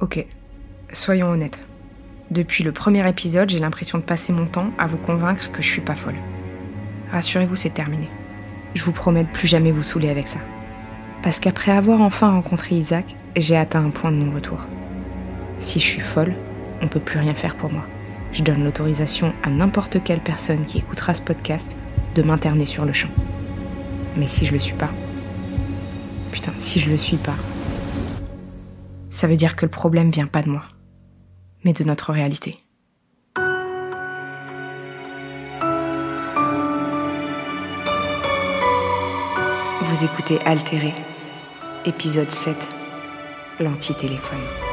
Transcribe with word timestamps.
Ok, 0.00 0.24
soyons 0.92 1.30
honnêtes. 1.30 1.58
Depuis 2.30 2.62
le 2.62 2.70
premier 2.70 3.08
épisode, 3.08 3.50
j'ai 3.50 3.58
l'impression 3.58 3.98
de 3.98 4.04
passer 4.04 4.32
mon 4.32 4.46
temps 4.46 4.70
à 4.78 4.86
vous 4.86 4.96
convaincre 4.96 5.50
que 5.50 5.60
je 5.60 5.66
suis 5.66 5.80
pas 5.80 5.96
folle. 5.96 6.14
Rassurez-vous, 7.10 7.56
c'est 7.56 7.74
terminé. 7.74 8.08
Je 8.74 8.84
vous 8.84 8.92
promets 8.92 9.24
de 9.24 9.28
plus 9.28 9.48
jamais 9.48 9.72
vous 9.72 9.82
saouler 9.82 10.08
avec 10.08 10.28
ça. 10.28 10.38
Parce 11.20 11.40
qu'après 11.40 11.72
avoir 11.72 12.00
enfin 12.00 12.30
rencontré 12.30 12.76
Isaac, 12.76 13.16
j'ai 13.36 13.56
atteint 13.56 13.84
un 13.84 13.90
point 13.90 14.12
de 14.12 14.18
non-retour. 14.18 14.66
Si 15.58 15.80
je 15.80 15.84
suis 15.86 16.00
folle, 16.00 16.36
on 16.80 16.86
peut 16.86 17.00
plus 17.00 17.18
rien 17.18 17.34
faire 17.34 17.56
pour 17.56 17.72
moi. 17.72 17.84
Je 18.30 18.44
donne 18.44 18.62
l'autorisation 18.62 19.32
à 19.42 19.50
n'importe 19.50 20.04
quelle 20.04 20.20
personne 20.20 20.64
qui 20.64 20.78
écoutera 20.78 21.12
ce 21.12 21.22
podcast 21.22 21.76
de 22.14 22.22
m'interner 22.22 22.66
sur 22.66 22.84
le 22.84 22.92
champ. 22.92 23.10
Mais 24.16 24.28
si 24.28 24.46
je 24.46 24.52
le 24.52 24.60
suis 24.60 24.76
pas, 24.76 24.90
putain, 26.30 26.52
si 26.56 26.78
je 26.78 26.88
le 26.88 26.96
suis 26.96 27.16
pas, 27.16 27.34
ça 29.10 29.26
veut 29.26 29.36
dire 29.36 29.56
que 29.56 29.64
le 29.64 29.70
problème 29.70 30.10
vient 30.10 30.26
pas 30.26 30.42
de 30.42 30.50
moi, 30.50 30.64
mais 31.64 31.72
de 31.72 31.84
notre 31.84 32.12
réalité. 32.12 32.52
Vous 39.82 40.04
écoutez 40.04 40.38
Altéré, 40.44 40.92
épisode 41.86 42.30
7, 42.30 42.56
l'anti-téléphone. 43.60 44.67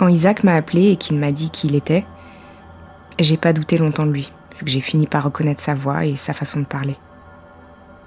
Quand 0.00 0.08
Isaac 0.08 0.44
m'a 0.44 0.54
appelé 0.54 0.92
et 0.92 0.96
qu'il 0.96 1.18
m'a 1.18 1.30
dit 1.30 1.50
qui 1.50 1.66
il 1.66 1.74
était, 1.74 2.06
j'ai 3.18 3.36
pas 3.36 3.52
douté 3.52 3.76
longtemps 3.76 4.06
de 4.06 4.12
lui, 4.12 4.32
vu 4.56 4.64
que 4.64 4.70
j'ai 4.70 4.80
fini 4.80 5.06
par 5.06 5.24
reconnaître 5.24 5.60
sa 5.60 5.74
voix 5.74 6.06
et 6.06 6.16
sa 6.16 6.32
façon 6.32 6.60
de 6.60 6.64
parler. 6.64 6.96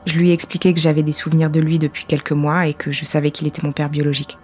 Je 0.08 0.18
lui 0.18 0.32
ai 0.32 0.34
expliqué 0.34 0.74
que 0.74 0.80
j'avais 0.80 1.04
des 1.04 1.12
souvenirs 1.12 1.52
de 1.52 1.60
lui 1.60 1.78
depuis 1.78 2.06
quelques 2.06 2.32
mois 2.32 2.66
et 2.66 2.74
que 2.74 2.92
je 2.92 3.06
savais 3.06 3.30
qu'il 3.30 3.46
était 3.46 3.62
mon 3.62 3.72
père 3.72 3.92
biologique. 3.92 4.40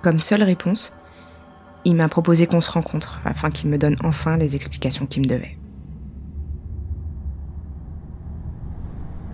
Comme 0.00 0.20
seule 0.20 0.44
réponse, 0.44 0.94
il 1.84 1.96
m'a 1.96 2.08
proposé 2.08 2.46
qu'on 2.46 2.60
se 2.60 2.70
rencontre 2.70 3.20
afin 3.24 3.50
qu'il 3.50 3.68
me 3.68 3.76
donne 3.76 3.96
enfin 4.04 4.36
les 4.36 4.54
explications 4.54 5.06
qu'il 5.06 5.22
me 5.22 5.28
devait. 5.28 5.58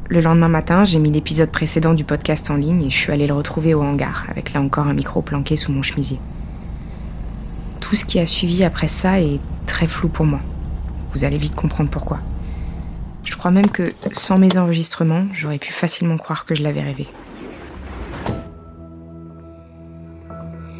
Le 0.08 0.22
lendemain 0.22 0.48
matin, 0.48 0.84
j'ai 0.84 0.98
mis 0.98 1.10
l'épisode 1.10 1.50
précédent 1.50 1.92
du 1.92 2.04
podcast 2.04 2.50
en 2.50 2.56
ligne 2.56 2.84
et 2.84 2.88
je 2.88 2.96
suis 2.96 3.12
allée 3.12 3.26
le 3.26 3.34
retrouver 3.34 3.74
au 3.74 3.82
hangar, 3.82 4.24
avec 4.30 4.54
là 4.54 4.62
encore 4.62 4.86
un 4.86 4.94
micro 4.94 5.20
planqué 5.20 5.56
sous 5.56 5.70
mon 5.70 5.82
chemisier. 5.82 6.18
Tout 7.90 7.96
ce 7.96 8.04
qui 8.04 8.20
a 8.20 8.26
suivi 8.26 8.62
après 8.62 8.86
ça 8.86 9.20
est 9.20 9.40
très 9.66 9.88
flou 9.88 10.08
pour 10.08 10.24
moi. 10.24 10.38
Vous 11.12 11.24
allez 11.24 11.38
vite 11.38 11.56
comprendre 11.56 11.90
pourquoi. 11.90 12.20
Je 13.24 13.34
crois 13.34 13.50
même 13.50 13.68
que 13.68 13.92
sans 14.12 14.38
mes 14.38 14.56
enregistrements, 14.56 15.26
j'aurais 15.32 15.58
pu 15.58 15.72
facilement 15.72 16.16
croire 16.16 16.46
que 16.46 16.54
je 16.54 16.62
l'avais 16.62 16.82
rêvé. 16.82 17.08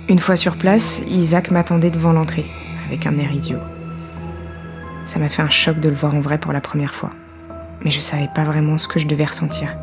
Une 0.08 0.20
fois 0.20 0.36
sur 0.36 0.56
place, 0.56 1.03
Isaac 1.08 1.50
m'attendait 1.50 1.91
devant 1.91 2.12
l'entrée, 2.12 2.47
avec 2.86 3.08
un 3.08 3.19
air 3.19 3.33
idiot. 3.33 3.58
Ça 5.05 5.19
m'a 5.19 5.28
fait 5.28 5.42
un 5.42 5.48
choc 5.48 5.81
de 5.81 5.88
le 5.88 5.97
voir 5.97 6.14
en 6.14 6.20
vrai 6.20 6.38
pour 6.38 6.53
la 6.53 6.61
première 6.61 6.94
fois. 6.94 7.11
Mais 7.84 7.91
je 7.91 7.98
savais 7.98 8.31
pas 8.33 8.44
vraiment 8.44 8.78
ce 8.78 8.86
que 8.86 9.00
je 9.00 9.08
devais 9.08 9.25
ressentir. 9.25 9.77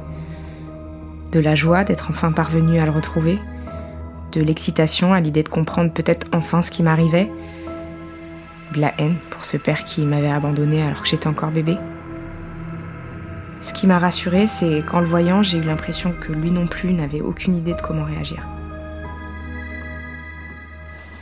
De 1.34 1.42
la 1.42 1.56
joie 1.56 1.84
d'être 1.84 2.08
enfin 2.10 2.32
parvenu 2.32 2.80
à 2.80 2.86
le 2.86 2.92
retrouver, 2.92 3.38
de 4.32 4.42
l'excitation 4.42 5.14
à 5.14 5.20
l'idée 5.20 5.44
de 5.44 5.50
comprendre 5.50 5.92
peut-être 5.92 6.28
enfin 6.34 6.62
ce 6.62 6.72
qui 6.72 6.84
m'arrivait, 6.84 7.32
de 8.74 8.82
la 8.82 8.94
haine 9.00 9.16
pour 9.30 9.46
ce 9.46 9.58
père 9.58 9.84
qui 9.84 10.06
m'avait 10.06 10.30
abandonné 10.32 10.82
alors 10.84 11.02
que 11.04 11.08
j'étais 11.08 11.28
encore 11.28 11.52
bébé. 11.52 11.78
Ce 13.60 13.74
qui 13.74 13.88
m'a 13.88 13.98
rassurée, 13.98 14.46
c'est 14.46 14.86
qu'en 14.86 15.00
le 15.00 15.08
voyant, 15.08 15.42
j'ai 15.42 15.58
eu 15.58 15.62
l'impression 15.64 16.12
que 16.14 16.32
lui 16.32 16.52
non 16.52 16.68
plus 16.68 16.94
n'avait 16.94 17.22
aucune 17.22 17.56
idée 17.56 17.74
de 17.74 17.82
comment 17.82 18.04
réagir. 18.04 18.46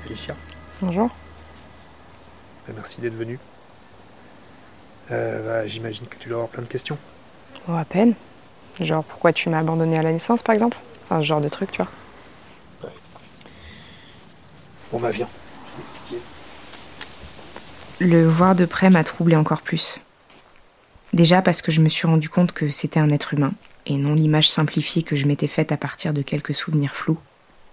Alicia, 0.05 0.35
Bonjour. 0.81 1.07
bah, 2.67 2.73
merci 2.75 3.01
d'être 3.01 3.15
venue. 3.15 3.39
Euh, 5.11 5.61
bah, 5.61 5.67
J'imagine 5.67 6.07
que 6.07 6.17
tu 6.17 6.27
dois 6.29 6.37
avoir 6.37 6.49
plein 6.49 6.63
de 6.63 6.67
questions. 6.67 6.97
Oh, 7.67 7.73
à 7.73 7.85
peine. 7.85 8.13
Genre, 8.81 9.03
pourquoi 9.03 9.31
tu 9.31 9.49
m'as 9.49 9.59
abandonné 9.59 9.97
à 9.97 10.01
la 10.01 10.11
naissance, 10.11 10.43
par 10.43 10.53
exemple? 10.53 10.77
Enfin, 11.05 11.21
ce 11.21 11.25
genre 11.25 11.41
de 11.41 11.47
truc, 11.49 11.71
tu 11.71 11.81
vois. 11.81 11.91
Bon 14.95 15.01
bah. 15.01 15.09
Le 17.99 18.25
voir 18.25 18.55
de 18.55 18.63
près 18.63 18.89
m'a 18.89 19.03
troublé 19.03 19.35
encore 19.35 19.61
plus. 19.61 19.99
Déjà 21.11 21.41
parce 21.41 21.61
que 21.61 21.69
je 21.69 21.81
me 21.81 21.89
suis 21.89 22.07
rendu 22.07 22.29
compte 22.29 22.53
que 22.53 22.69
c'était 22.69 23.01
un 23.01 23.09
être 23.09 23.33
humain, 23.33 23.51
et 23.85 23.97
non 23.97 24.13
l'image 24.13 24.49
simplifiée 24.49 25.03
que 25.03 25.17
je 25.17 25.27
m'étais 25.27 25.49
faite 25.49 25.73
à 25.73 25.77
partir 25.77 26.13
de 26.13 26.21
quelques 26.21 26.53
souvenirs 26.53 26.95
flous. 26.95 27.19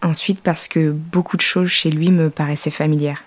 Ensuite 0.03 0.41
parce 0.41 0.67
que 0.67 0.91
beaucoup 0.91 1.37
de 1.37 1.43
choses 1.43 1.69
chez 1.69 1.93
lui 1.93 2.11
me 2.11 2.29
paraissaient 2.29 2.73
familières. 2.73 3.23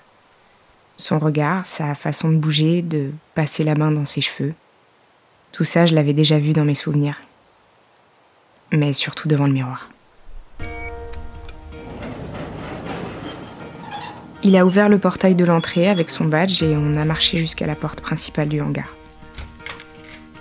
Son 0.97 1.17
regard, 1.17 1.65
sa 1.65 1.95
façon 1.95 2.27
de 2.27 2.35
bouger, 2.35 2.81
de 2.81 3.11
passer 3.33 3.63
la 3.63 3.75
main 3.75 3.91
dans 3.91 4.03
ses 4.03 4.19
cheveux. 4.19 4.53
Tout 5.53 5.63
ça, 5.63 5.85
je 5.85 5.95
l'avais 5.95 6.11
déjà 6.11 6.37
vu 6.37 6.51
dans 6.51 6.65
mes 6.65 6.75
souvenirs. 6.75 7.21
Mais 8.73 8.91
surtout 8.91 9.29
devant 9.29 9.47
le 9.47 9.53
miroir. 9.53 9.87
Il 14.47 14.55
a 14.57 14.63
ouvert 14.63 14.89
le 14.89 14.99
portail 14.99 15.33
de 15.33 15.43
l'entrée 15.43 15.89
avec 15.89 16.11
son 16.11 16.25
badge 16.25 16.61
et 16.61 16.77
on 16.77 16.93
a 16.93 17.03
marché 17.03 17.39
jusqu'à 17.39 17.65
la 17.65 17.73
porte 17.73 17.99
principale 17.99 18.47
du 18.47 18.61
hangar. 18.61 18.93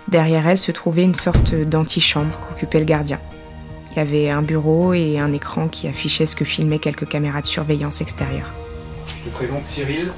Derrière 0.09 0.47
elle 0.47 0.59
se 0.59 0.73
trouvait 0.73 1.05
une 1.05 1.15
sorte 1.15 1.55
d'antichambre 1.55 2.39
qu'occupait 2.41 2.81
le 2.81 2.85
gardien. 2.85 3.19
Il 3.91 3.97
y 3.97 4.01
avait 4.01 4.29
un 4.29 4.43
bureau 4.43 4.93
et 4.93 5.19
un 5.19 5.33
écran 5.33 5.69
qui 5.69 5.89
affichait 5.89 6.27
ce 6.27 6.37
que 6.37 6.45
filmaient 6.45 6.81
quelques 6.81 7.09
caméras 7.09 7.41
de 7.41 7.47
surveillance 7.47 8.03
extérieure. 8.03 8.53
Je 9.07 9.31
te 9.31 9.35
présente 9.35 9.65
Cyril. 9.65 10.13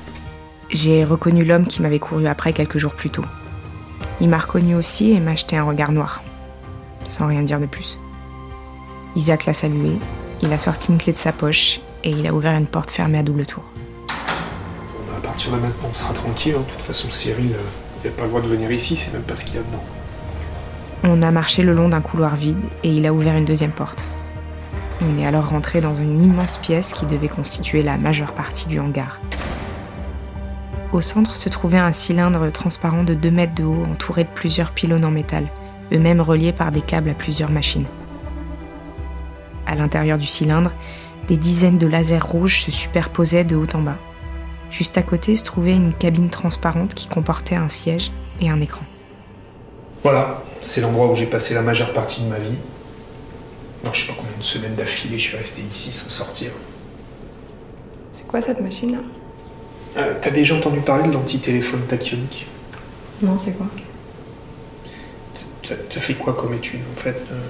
J'ai 0.69 1.05
reconnu 1.05 1.45
l'homme 1.45 1.69
qui 1.69 1.81
m'avait 1.81 2.01
couru 2.01 2.27
après 2.27 2.53
quelques 2.53 2.79
jours 2.79 2.97
plus 2.97 3.11
tôt. 3.11 3.25
Il 4.21 4.29
m'a 4.29 4.39
reconnu 4.39 4.75
aussi 4.75 5.13
et 5.13 5.21
m'a 5.21 5.37
jeté 5.37 5.59
un 5.59 5.63
regard 5.63 5.93
noir, 5.93 6.25
sans 7.09 7.29
rien 7.29 7.43
dire 7.43 7.61
de 7.61 7.67
plus. 7.67 8.01
Isaac 9.15 9.47
l'a 9.47 9.55
salué, 9.55 9.93
il 10.43 10.53
a 10.53 10.59
sorti 10.59 10.91
une 10.91 10.99
clé 10.99 11.13
de 11.13 11.19
sa 11.19 11.31
poche 11.31 11.81
et 12.03 12.11
il 12.11 12.27
a 12.27 12.35
ouvert 12.35 12.59
une 12.59 12.67
porte 12.67 12.91
fermée 12.91 13.19
à 13.19 13.23
double 13.23 13.47
tour. 13.47 13.63
On 15.39 15.95
sera 15.95 16.15
tranquille. 16.15 16.55
hein. 16.57 16.63
De 16.67 16.73
toute 16.73 16.83
façon, 16.83 17.11
Cyril, 17.11 17.53
euh, 17.53 17.61
il 18.05 18.11
n'a 18.11 18.17
pas 18.17 18.23
le 18.23 18.29
droit 18.29 18.41
de 18.41 18.47
venir 18.49 18.71
ici, 18.73 18.97
c'est 18.97 19.13
même 19.13 19.23
pas 19.23 19.37
ce 19.37 19.45
qu'il 19.45 19.57
y 19.57 19.59
a 19.59 19.63
dedans. 19.63 19.85
On 21.05 21.23
a 21.23 21.31
marché 21.31 21.63
le 21.63 21.73
long 21.73 21.89
d'un 21.89 22.01
couloir 22.01 22.37
vide 22.37 22.61
et 22.83 22.89
il 22.89 23.07
a 23.07 23.13
ouvert 23.13 23.37
une 23.37 23.45
deuxième 23.45 23.71
porte. 23.73 24.03
On 25.03 25.19
est 25.19 25.27
alors 25.27 25.51
rentré 25.51 25.81
dans 25.81 25.95
une 25.95 26.23
immense 26.25 26.57
pièce 26.57 26.95
qui 26.95 27.05
devait 27.05 27.29
constituer 27.29 27.83
la 27.83 27.99
majeure 27.99 28.33
partie 28.33 28.67
du 28.67 28.81
hangar. 28.81 29.21
Au 30.93 31.01
centre 31.03 31.37
se 31.37 31.49
trouvait 31.51 31.79
un 31.79 31.93
cylindre 31.93 32.51
transparent 32.51 33.05
de 33.05 33.13
2 33.15 33.31
mètres 33.31 33.55
de 33.55 33.65
haut 33.65 33.85
entouré 33.85 34.25
de 34.25 34.31
plusieurs 34.35 34.71
pylônes 34.73 35.05
en 35.05 35.11
métal, 35.11 35.49
eux-mêmes 35.93 36.23
reliés 36.23 36.53
par 36.53 36.73
des 36.73 36.81
câbles 36.81 37.11
à 37.11 37.15
plusieurs 37.15 37.51
machines. 37.51 37.87
À 39.67 39.75
l'intérieur 39.75 40.17
du 40.17 40.27
cylindre, 40.27 40.73
des 41.29 41.37
dizaines 41.37 41.79
de 41.79 41.87
lasers 41.87 42.19
rouges 42.21 42.63
se 42.63 42.71
superposaient 42.71 43.45
de 43.45 43.57
haut 43.57 43.67
en 43.75 43.83
bas. 43.83 43.99
Juste 44.77 44.99
à 44.99 45.03
côté 45.03 45.37
se 45.37 45.43
trouvait 45.43 45.73
une 45.73 45.95
cabine 45.95 46.29
transparente 46.29 46.93
qui 46.93 47.09
comportait 47.09 47.55
un 47.55 47.71
siège 47.71 48.13
et 48.43 48.51
un 48.51 48.61
écran. 48.61 48.83
Voilà, 50.03 50.43
c'est 50.63 50.83
l'endroit 50.83 51.11
où 51.11 51.15
j'ai 51.17 51.25
passé 51.25 51.55
la 51.55 51.63
majeure 51.63 51.95
partie 51.95 52.21
de 52.23 52.29
ma 52.29 52.39
vie. 52.39 52.51
Je 53.91 54.01
sais 54.03 54.07
pas 54.09 54.13
combien 54.19 54.37
de 54.39 54.43
semaines 54.45 54.75
d'affilée 54.75 55.19
je 55.19 55.29
suis 55.29 55.37
resté 55.39 55.63
ici 55.73 55.95
sans 55.95 56.11
sortir. 56.11 56.51
C'est 58.13 58.27
quoi 58.27 58.43
cette 58.43 58.61
machine 58.61 58.93
là 58.93 58.99
Euh, 59.97 60.13
T'as 60.21 60.31
déjà 60.31 60.55
entendu 60.55 60.81
parler 60.81 61.09
de 61.09 61.13
l'anti-téléphone 61.15 61.81
tachyonique? 61.89 62.47
Non, 63.23 63.39
c'est 63.39 63.53
quoi? 63.53 63.67
Ça 65.67 65.75
ça 65.89 66.01
fait 66.03 66.15
quoi 66.15 66.35
comme 66.35 66.53
étude 66.53 66.81
en 66.95 67.01
fait? 67.01 67.17
Euh, 67.33 67.41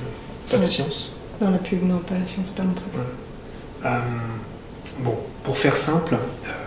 Pas 0.49 0.59
de 0.59 0.63
science? 0.63 1.11
Dans 1.41 1.51
la 1.51 1.59
pub, 1.59 1.83
non, 1.83 1.99
pas 1.99 2.15
la 2.19 2.27
science, 2.27 2.51
pas 2.51 2.63
mon 2.63 2.73
truc. 2.73 2.93
Euh, 3.85 3.99
bon, 5.01 5.17
pour 5.45 5.59
faire 5.59 5.77
simple, 5.77 6.17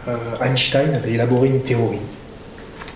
euh, 0.08 0.16
Einstein 0.42 0.94
avait 0.94 1.14
élaboré 1.14 1.48
une 1.48 1.62
théorie 1.62 2.00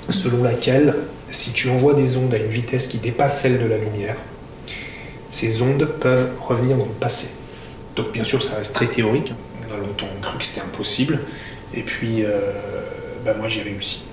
selon 0.10 0.44
laquelle 0.44 0.96
si 1.30 1.52
tu 1.52 1.70
envoies 1.70 1.94
des 1.94 2.18
ondes 2.18 2.34
à 2.34 2.38
une 2.38 2.48
vitesse 2.48 2.88
qui 2.88 2.98
dépasse 2.98 3.42
celle 3.42 3.60
de 3.60 3.66
la 3.66 3.78
lumière, 3.78 4.16
ces 5.30 5.62
ondes 5.62 5.86
peuvent 5.86 6.30
revenir 6.42 6.78
dans 6.78 6.86
le 6.86 6.92
passé. 6.92 7.32
Donc 7.96 8.12
bien 8.12 8.24
sûr, 8.24 8.44
ça 8.44 8.58
reste 8.58 8.76
très 8.76 8.88
théorique. 8.88 9.34
On 9.68 9.74
a 9.74 9.78
longtemps 9.78 10.08
cru 10.22 10.38
que 10.38 10.46
c'était 10.46 10.62
impossible. 10.62 11.20
Et 11.74 11.82
puis, 11.82 12.24
euh, 12.24 12.54
bah, 13.26 13.34
moi, 13.38 13.50
j'ai 13.50 13.64
réussi. 13.64 14.06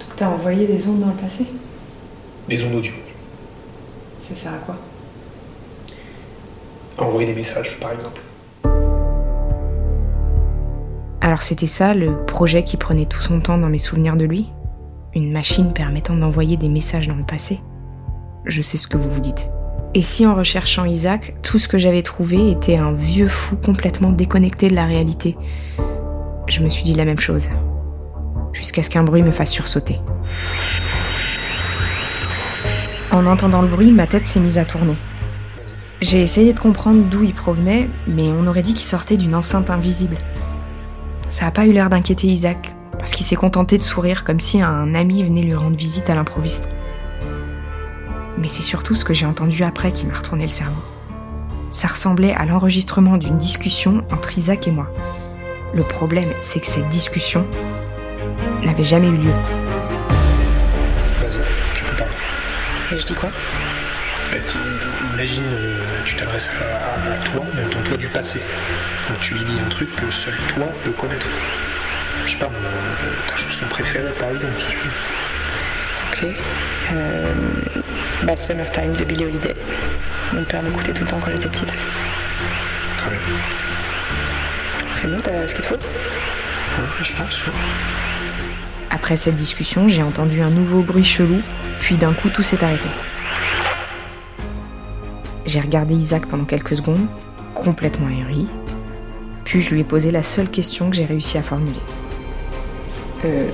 Donc 0.00 0.16
t'as 0.16 0.28
envoyé 0.28 0.66
des 0.66 0.86
ondes 0.86 1.00
dans 1.00 1.06
le 1.06 1.12
passé? 1.14 1.44
Des 2.48 2.62
ondes 2.64 2.74
audio. 2.74 2.92
Ça 4.20 4.34
sert 4.34 4.52
à 4.52 4.58
quoi? 4.58 4.76
Envoyer 6.98 7.26
des 7.26 7.34
messages, 7.34 7.80
par 7.80 7.92
exemple. 7.92 8.20
Alors 11.30 11.42
c'était 11.42 11.68
ça 11.68 11.94
le 11.94 12.24
projet 12.26 12.64
qui 12.64 12.76
prenait 12.76 13.06
tout 13.06 13.20
son 13.20 13.38
temps 13.38 13.56
dans 13.56 13.68
mes 13.68 13.78
souvenirs 13.78 14.16
de 14.16 14.24
lui? 14.24 14.50
Une 15.14 15.30
machine 15.30 15.72
permettant 15.72 16.16
d'envoyer 16.16 16.56
des 16.56 16.68
messages 16.68 17.06
dans 17.06 17.14
le 17.14 17.22
passé? 17.22 17.60
Je 18.46 18.60
sais 18.62 18.76
ce 18.76 18.88
que 18.88 18.96
vous 18.96 19.08
vous 19.08 19.20
dites. 19.20 19.48
Et 19.94 20.02
si 20.02 20.26
en 20.26 20.34
recherchant 20.34 20.86
Isaac, 20.86 21.36
tout 21.40 21.60
ce 21.60 21.68
que 21.68 21.78
j'avais 21.78 22.02
trouvé 22.02 22.50
était 22.50 22.78
un 22.78 22.90
vieux 22.90 23.28
fou 23.28 23.54
complètement 23.54 24.10
déconnecté 24.10 24.66
de 24.66 24.74
la 24.74 24.86
réalité? 24.86 25.36
Je 26.48 26.64
me 26.64 26.68
suis 26.68 26.82
dit 26.82 26.94
la 26.94 27.04
même 27.04 27.20
chose. 27.20 27.48
Jusqu'à 28.52 28.82
ce 28.82 28.90
qu'un 28.90 29.04
bruit 29.04 29.22
me 29.22 29.30
fasse 29.30 29.52
sursauter. 29.52 30.00
En 33.12 33.24
entendant 33.24 33.62
le 33.62 33.68
bruit, 33.68 33.92
ma 33.92 34.08
tête 34.08 34.26
s'est 34.26 34.40
mise 34.40 34.58
à 34.58 34.64
tourner. 34.64 34.96
J'ai 36.00 36.22
essayé 36.22 36.54
de 36.54 36.58
comprendre 36.58 37.04
d'où 37.04 37.22
il 37.22 37.34
provenait, 37.34 37.88
mais 38.08 38.30
on 38.30 38.48
aurait 38.48 38.62
dit 38.62 38.74
qu'il 38.74 38.86
sortait 38.86 39.16
d'une 39.16 39.36
enceinte 39.36 39.70
invisible. 39.70 40.18
Ça 41.30 41.46
n'a 41.46 41.50
pas 41.50 41.66
eu 41.66 41.72
l'air 41.72 41.88
d'inquiéter 41.88 42.26
Isaac, 42.26 42.76
parce 42.98 43.12
qu'il 43.12 43.24
s'est 43.24 43.36
contenté 43.36 43.78
de 43.78 43.82
sourire 43.82 44.24
comme 44.24 44.40
si 44.40 44.60
un 44.60 44.94
ami 44.94 45.22
venait 45.22 45.42
lui 45.42 45.54
rendre 45.54 45.76
visite 45.76 46.10
à 46.10 46.14
l'improviste 46.14 46.68
mais 48.40 48.48
c'est 48.48 48.62
surtout 48.62 48.94
ce 48.94 49.04
que 49.04 49.12
j'ai 49.12 49.26
entendu 49.26 49.62
après 49.62 49.92
qui 49.92 50.06
m'a 50.06 50.14
retourné 50.14 50.44
le 50.44 50.48
cerveau. 50.48 50.82
Ça 51.70 51.88
ressemblait 51.88 52.34
à 52.34 52.46
l'enregistrement 52.46 53.16
d'une 53.16 53.38
discussion 53.38 54.02
entre 54.12 54.36
Isaac 54.38 54.66
et 54.66 54.70
moi. 54.70 54.90
Le 55.74 55.82
problème, 55.82 56.28
c'est 56.40 56.58
que 56.60 56.66
cette 56.66 56.88
discussion 56.88 57.46
n'avait 58.64 58.82
jamais 58.82 59.08
eu 59.08 59.16
lieu. 59.16 59.32
Vas-y, 61.20 61.38
tu 61.74 61.84
peux 61.84 61.96
parler. 61.96 62.14
Et 62.92 62.98
je 62.98 63.06
dis 63.06 63.14
quoi? 63.14 63.28
Imagine, 65.14 65.44
euh, 65.44 66.02
tu 66.04 66.16
t'adresses 66.16 66.48
à, 66.48 67.24
toi, 67.30 67.44
mais 67.54 67.62
à 67.62 67.68
ton 67.68 67.82
toi 67.82 67.96
du 67.96 68.08
passé. 68.08 68.40
Donc 69.08 69.20
tu 69.20 69.34
lui 69.34 69.44
dis 69.44 69.58
un 69.64 69.68
truc 69.68 69.94
que 69.96 70.10
seul 70.10 70.34
toi 70.54 70.66
peut 70.84 70.90
connaître. 70.92 71.26
Je 72.26 72.32
sais 72.32 72.38
pas, 72.38 72.46
euh, 72.46 73.28
ta 73.28 73.36
chanson 73.36 73.66
préférée 73.66 74.12
par 74.18 74.30
exemple. 74.30 74.54
Ok. 76.12 76.26
Euh, 76.92 77.24
bah, 78.24 78.36
Summertime 78.36 78.92
de 78.92 79.04
Billie 79.04 79.24
Holiday. 79.24 79.54
Mon 80.32 80.44
père 80.44 80.62
m'écoutait 80.62 80.92
tout 80.92 81.04
le 81.04 81.10
temps 81.10 81.20
quand 81.24 81.30
j'étais 81.30 81.48
petite. 81.48 81.72
Très 82.98 83.10
bien. 83.10 83.18
C'est 84.96 85.06
bon, 85.06 85.20
t'as 85.22 85.48
ce 85.48 85.54
qu'il 85.54 85.64
te 85.64 85.68
faut? 85.68 85.74
Ouais, 85.74 86.86
Je 87.02 87.12
pense. 87.14 87.40
Après 88.90 89.16
cette 89.16 89.36
discussion, 89.36 89.88
j'ai 89.88 90.02
entendu 90.02 90.42
un 90.42 90.50
nouveau 90.50 90.82
bruit 90.82 91.04
chelou, 91.04 91.40
puis 91.78 91.96
d'un 91.96 92.12
coup 92.12 92.28
tout 92.28 92.42
s'est 92.42 92.62
arrêté. 92.62 92.88
J'ai 95.46 95.60
regardé 95.60 95.94
Isaac 95.94 96.26
pendant 96.26 96.44
quelques 96.44 96.76
secondes, 96.76 97.06
complètement 97.54 98.08
ahuri, 98.08 98.48
puis 99.50 99.62
je 99.62 99.74
lui 99.74 99.80
ai 99.80 99.84
posé 99.84 100.12
la 100.12 100.22
seule 100.22 100.48
question 100.48 100.90
que 100.90 100.94
j'ai 100.94 101.04
réussi 101.04 101.36
à 101.36 101.42
formuler. 101.42 101.80
Euh, 103.24 103.48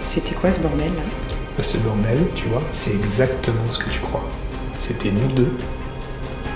c'était 0.00 0.34
quoi 0.34 0.50
ce 0.50 0.58
bordel 0.58 0.86
là? 0.86 1.62
Ce 1.62 1.76
bordel, 1.76 2.16
tu 2.34 2.46
vois, 2.46 2.62
c'est 2.72 2.92
exactement 2.92 3.60
ce 3.68 3.78
que 3.78 3.90
tu 3.90 4.00
crois. 4.00 4.24
C'était 4.78 5.10
nous 5.10 5.30
deux, 5.32 5.52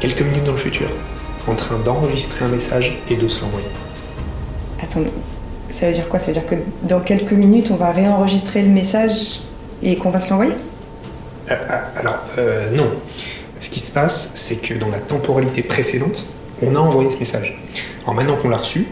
quelques 0.00 0.22
minutes 0.22 0.44
dans 0.44 0.52
le 0.52 0.58
futur, 0.58 0.88
en 1.46 1.54
train 1.54 1.78
d'enregistrer 1.80 2.46
un 2.46 2.48
message 2.48 2.98
et 3.10 3.16
de 3.16 3.28
se 3.28 3.42
l'envoyer. 3.42 3.66
Attends, 4.82 5.04
ça 5.68 5.88
veut 5.88 5.92
dire 5.92 6.08
quoi? 6.08 6.18
Ça 6.18 6.28
veut 6.28 6.40
dire 6.40 6.46
que 6.46 6.54
dans 6.84 7.00
quelques 7.00 7.32
minutes, 7.32 7.70
on 7.72 7.76
va 7.76 7.90
réenregistrer 7.90 8.62
le 8.62 8.70
message 8.70 9.40
et 9.82 9.96
qu'on 9.96 10.08
va 10.08 10.20
se 10.20 10.30
l'envoyer? 10.30 10.54
Euh, 11.50 11.54
euh, 11.54 12.00
Alors, 12.00 12.20
euh, 12.38 12.70
non. 12.70 12.90
Ce 13.60 13.68
qui 13.68 13.80
se 13.80 13.92
passe, 13.92 14.32
c'est 14.34 14.62
que 14.62 14.72
dans 14.72 14.88
la 14.88 14.98
temporalité 14.98 15.62
précédente, 15.62 16.24
on 16.62 16.74
a 16.74 16.78
envoyé 16.78 17.10
ce 17.10 17.18
message. 17.18 17.58
Alors 18.02 18.14
maintenant 18.14 18.36
qu'on 18.36 18.48
l'a 18.48 18.56
reçu, 18.56 18.86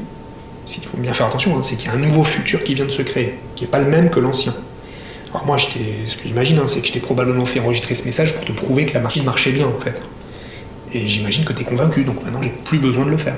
il 0.67 0.85
faut 0.85 0.97
bien 0.97 1.13
faire 1.13 1.27
attention, 1.27 1.57
hein, 1.57 1.63
c'est 1.63 1.77
qu'il 1.77 1.91
y 1.91 1.93
a 1.93 1.97
un 1.97 1.99
nouveau 1.99 2.23
futur 2.23 2.63
qui 2.63 2.75
vient 2.75 2.85
de 2.85 2.91
se 2.91 3.03
créer, 3.03 3.35
qui 3.57 3.65
n'est 3.65 3.71
pas 3.71 3.81
le 3.81 3.89
même 3.89 4.09
que 4.09 4.21
l'ancien. 4.21 4.55
Alors 5.33 5.47
moi, 5.47 5.59
ce 5.59 5.67
que 5.69 6.23
j'imagine, 6.25 6.59
hein, 6.59 6.67
c'est 6.67 6.81
que 6.81 6.87
je 6.87 6.93
t'ai 6.93 7.01
probablement 7.01 7.45
fait 7.45 7.61
enregistrer 7.61 7.95
ce 7.95 8.05
message 8.05 8.35
pour 8.37 8.45
te 8.45 8.53
prouver 8.53 8.87
que 8.87 8.95
la 8.95 9.01
machine 9.01 9.25
marchait 9.25 9.53
bien, 9.53 9.67
en 9.67 9.81
fait. 9.81 10.01
Et 10.93 11.09
j'imagine 11.09 11.45
que 11.45 11.53
tu 11.53 11.63
es 11.63 11.65
convaincu, 11.65 12.05
donc 12.05 12.23
maintenant 12.25 12.43
j'ai 12.43 12.51
plus 12.51 12.79
besoin 12.79 13.05
de 13.05 13.11
le 13.11 13.17
faire. 13.17 13.37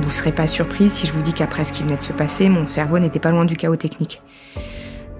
Vous 0.00 0.10
serez 0.10 0.32
pas 0.32 0.46
surpris 0.46 0.90
si 0.90 1.06
je 1.06 1.12
vous 1.12 1.22
dis 1.22 1.32
qu'après 1.32 1.64
ce 1.64 1.72
qui 1.72 1.82
venait 1.82 1.96
de 1.96 2.02
se 2.02 2.12
passer, 2.12 2.48
mon 2.48 2.66
cerveau 2.66 2.98
n'était 2.98 3.18
pas 3.18 3.30
loin 3.30 3.46
du 3.46 3.56
chaos 3.56 3.76
technique. 3.76 4.20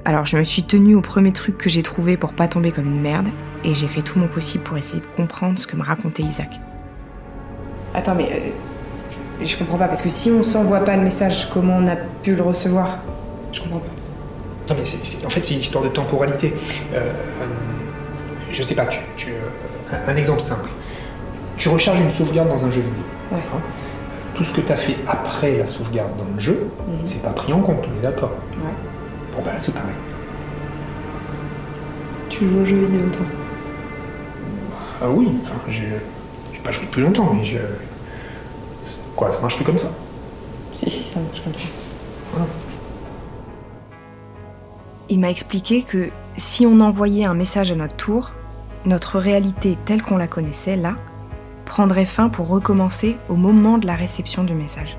Alors 0.05 0.27
je 0.27 0.37
me 0.37 0.43
suis 0.45 0.65
tenue 0.65 0.95
au 0.95 1.01
premier 1.01 1.33
truc 1.33 1.57
que 1.57 1.71
j'ai 1.71 1.83
trouvé 1.83 2.19
pour 2.19 2.35
pas 2.35 2.49
tomber 2.49 2.73
comme 2.73 2.87
une 2.87 3.01
merde, 3.01 3.29
et 3.65 3.75
j'ai 3.75 3.87
fait 3.87 4.03
tout 4.03 4.19
mon 4.19 4.29
possible 4.29 4.65
pour 4.65 4.77
essayer 4.77 5.01
de 5.01 5.07
comprendre 5.07 5.59
ce 5.59 5.67
que 5.67 5.77
me 5.77 5.83
racontait 5.83 6.23
Isaac. 6.23 6.61
Attends, 7.95 8.17
mais 8.17 8.29
euh, 8.33 9.45
je 9.45 9.57
comprends 9.57 9.79
pas, 9.79 9.87
parce 9.87 10.03
que 10.03 10.09
si 10.09 10.31
on 10.31 10.43
s'envoie 10.43 10.81
pas 10.81 10.97
le 10.97 11.03
message, 11.03 11.49
comment 11.53 11.77
on 11.79 11.87
a 11.87 11.95
pu 11.95 12.35
le 12.35 12.43
recevoir? 12.43 12.99
Je 13.53 13.61
comprends 13.61 13.79
pas. 13.79 13.95
Non, 14.69 14.77
mais 14.77 15.27
en 15.27 15.31
fait, 15.31 15.45
c'est 15.45 15.55
une 15.55 15.61
histoire 15.61 15.85
de 15.85 15.91
temporalité. 15.91 16.55
Euh, 16.93 17.13
je 18.51 18.63
sais 18.63 18.75
pas, 18.75 18.87
tu, 18.87 19.31
euh, 19.31 19.97
un, 20.09 20.17
exemple 20.17 20.41
simple. 20.41 20.71
Tu 21.57 21.69
recharges 21.69 22.01
une 22.01 22.11
sauvegarde 22.11 22.49
dans 22.49 22.67
un 22.67 22.71
jeu 22.71 22.81
vidéo. 22.81 23.05
Hein. 23.33 23.61
Tout 24.35 24.43
ce 24.43 24.55
que 24.55 24.61
tu 24.61 24.73
as 24.73 24.77
fait 24.77 24.97
après 25.07 25.57
la 25.57 25.67
sauvegarde 25.67 26.17
dans 26.17 26.27
le 26.35 26.41
jeu, 26.41 26.69
mhm. 26.89 27.01
c'est 27.05 27.23
pas 27.23 27.31
pris 27.31 27.53
en 27.53 27.61
compte, 27.61 27.85
on 27.85 28.01
est 28.01 28.03
d'accord 28.03 28.33
Bon, 29.37 29.43
ben 29.43 29.53
là, 29.53 29.59
c'est 29.61 29.75
pareil. 29.75 29.95
Tu 32.29 32.49
joues 32.49 32.61
au 32.63 32.65
jeu 32.65 32.77
vidéo, 32.77 33.03
toi? 33.13 33.27
Ah 35.03 35.09
oui, 35.09 35.29
enfin, 35.43 35.55
j'ai, 35.69 35.83
j'ai 35.83 35.89
pas 36.65 36.73
joué 36.73 36.87
depuis 36.87 37.03
longtemps, 37.03 37.33
mais 37.33 37.45
je. 37.45 37.59
Quoi, 39.15 39.31
ça 39.31 39.41
marche 39.41 39.57
plus 39.57 39.65
comme 39.65 39.79
ça 39.79 39.93
Si, 40.75 40.91
si, 40.91 41.05
ça 41.05 41.21
marche 41.21 41.43
comme 41.45 41.55
ça. 41.55 41.69
Voilà. 42.33 42.47
Il 45.09 45.21
m'a 45.21 45.31
expliqué 45.31 45.83
que 45.83 46.09
si 46.37 46.67
on 46.67 46.81
envoyait 46.81 47.27
un 47.27 47.35
message 47.35 47.71
à 47.71 47.77
notre 47.77 47.95
tour, 47.95 48.33
notre 48.87 49.19
réalité 49.19 49.79
telle 49.85 50.03
qu'on 50.03 50.17
la 50.17 50.27
connaissait 50.27 50.77
là 50.77 50.97
prendrait 51.67 52.07
fin 52.07 52.29
pour 52.29 52.49
recommencer 52.49 53.17
au 53.29 53.37
moment 53.37 53.79
de 53.79 53.87
la 53.87 53.95
réception 53.95 54.45
du 54.45 54.55
message. 54.55 54.97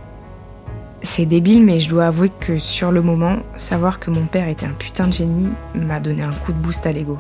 C'est 1.02 1.26
débile, 1.26 1.64
mais 1.64 1.80
je 1.80 1.90
dois 1.90 2.08
avouer 2.08 2.32
que 2.40 2.58
sur 2.58 2.92
le 2.92 3.02
moment, 3.02 3.38
savoir 3.56 4.00
que 4.00 4.10
mon 4.10 4.26
père 4.26 4.48
était 4.48 4.66
un 4.66 4.74
putain 4.74 5.08
de 5.08 5.14
génie 5.14 5.50
m'a 5.76 6.00
donné 6.00 6.24
un 6.24 6.32
coup 6.32 6.52
de 6.52 6.58
boost 6.58 6.86
à 6.88 6.92
l'ego. 6.92 7.18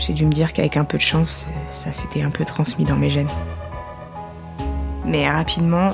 J'ai 0.00 0.14
dû 0.14 0.24
me 0.24 0.32
dire 0.32 0.54
qu'avec 0.54 0.78
un 0.78 0.84
peu 0.84 0.96
de 0.96 1.02
chance, 1.02 1.46
ça 1.68 1.92
s'était 1.92 2.22
un 2.22 2.30
peu 2.30 2.46
transmis 2.46 2.86
dans 2.86 2.96
mes 2.96 3.10
gènes. 3.10 3.28
Mais 5.04 5.30
rapidement, 5.30 5.90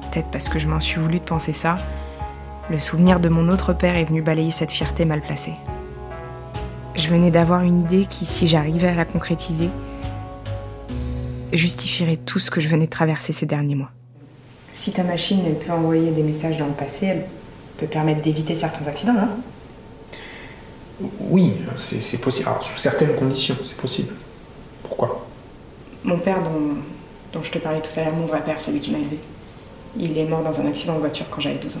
peut-être 0.00 0.28
parce 0.30 0.48
que 0.48 0.60
je 0.60 0.68
m'en 0.68 0.78
suis 0.78 1.00
voulu 1.00 1.18
de 1.18 1.24
penser 1.24 1.52
ça, 1.52 1.76
le 2.70 2.78
souvenir 2.78 3.18
de 3.18 3.28
mon 3.28 3.48
autre 3.48 3.72
père 3.72 3.96
est 3.96 4.04
venu 4.04 4.22
balayer 4.22 4.52
cette 4.52 4.70
fierté 4.70 5.04
mal 5.04 5.22
placée. 5.22 5.54
Je 6.94 7.08
venais 7.08 7.32
d'avoir 7.32 7.62
une 7.62 7.80
idée 7.80 8.06
qui, 8.06 8.24
si 8.24 8.46
j'arrivais 8.46 8.88
à 8.88 8.94
la 8.94 9.04
concrétiser, 9.04 9.70
justifierait 11.52 12.16
tout 12.16 12.38
ce 12.38 12.50
que 12.50 12.60
je 12.60 12.68
venais 12.68 12.86
de 12.86 12.90
traverser 12.90 13.32
ces 13.32 13.46
derniers 13.46 13.74
mois. 13.74 13.90
Si 14.72 14.92
ta 14.92 15.02
machine, 15.02 15.42
peut 15.64 15.72
envoyer 15.72 16.12
des 16.12 16.22
messages 16.22 16.58
dans 16.58 16.66
le 16.66 16.72
passé, 16.72 17.06
elle 17.06 17.26
peut 17.76 17.86
permettre 17.86 18.22
d'éviter 18.22 18.54
certains 18.54 18.86
accidents, 18.86 19.14
non? 19.14 19.28
Oui, 21.00 21.52
c'est 21.76 22.20
possible. 22.20 22.48
Alors, 22.48 22.62
sous 22.62 22.76
certaines 22.76 23.14
conditions, 23.14 23.56
c'est 23.64 23.76
possible. 23.76 24.14
Pourquoi? 24.82 25.26
Mon 26.04 26.18
père, 26.18 26.42
dont, 26.42 26.76
dont 27.32 27.42
je 27.42 27.50
te 27.50 27.58
parlais 27.58 27.80
tout 27.80 28.00
à 28.00 28.04
l'heure, 28.04 28.14
mon 28.14 28.26
vrai 28.26 28.42
père, 28.42 28.60
c'est 28.60 28.72
lui 28.72 28.80
qui 28.80 28.90
m'a 28.90 28.98
élevé. 28.98 29.18
Il 29.98 30.16
est 30.16 30.24
mort 30.24 30.42
dans 30.42 30.60
un 30.60 30.66
accident 30.66 30.94
de 30.94 31.00
voiture 31.00 31.26
quand 31.30 31.40
j'avais 31.40 31.56
12 31.58 31.76
ans. 31.78 31.80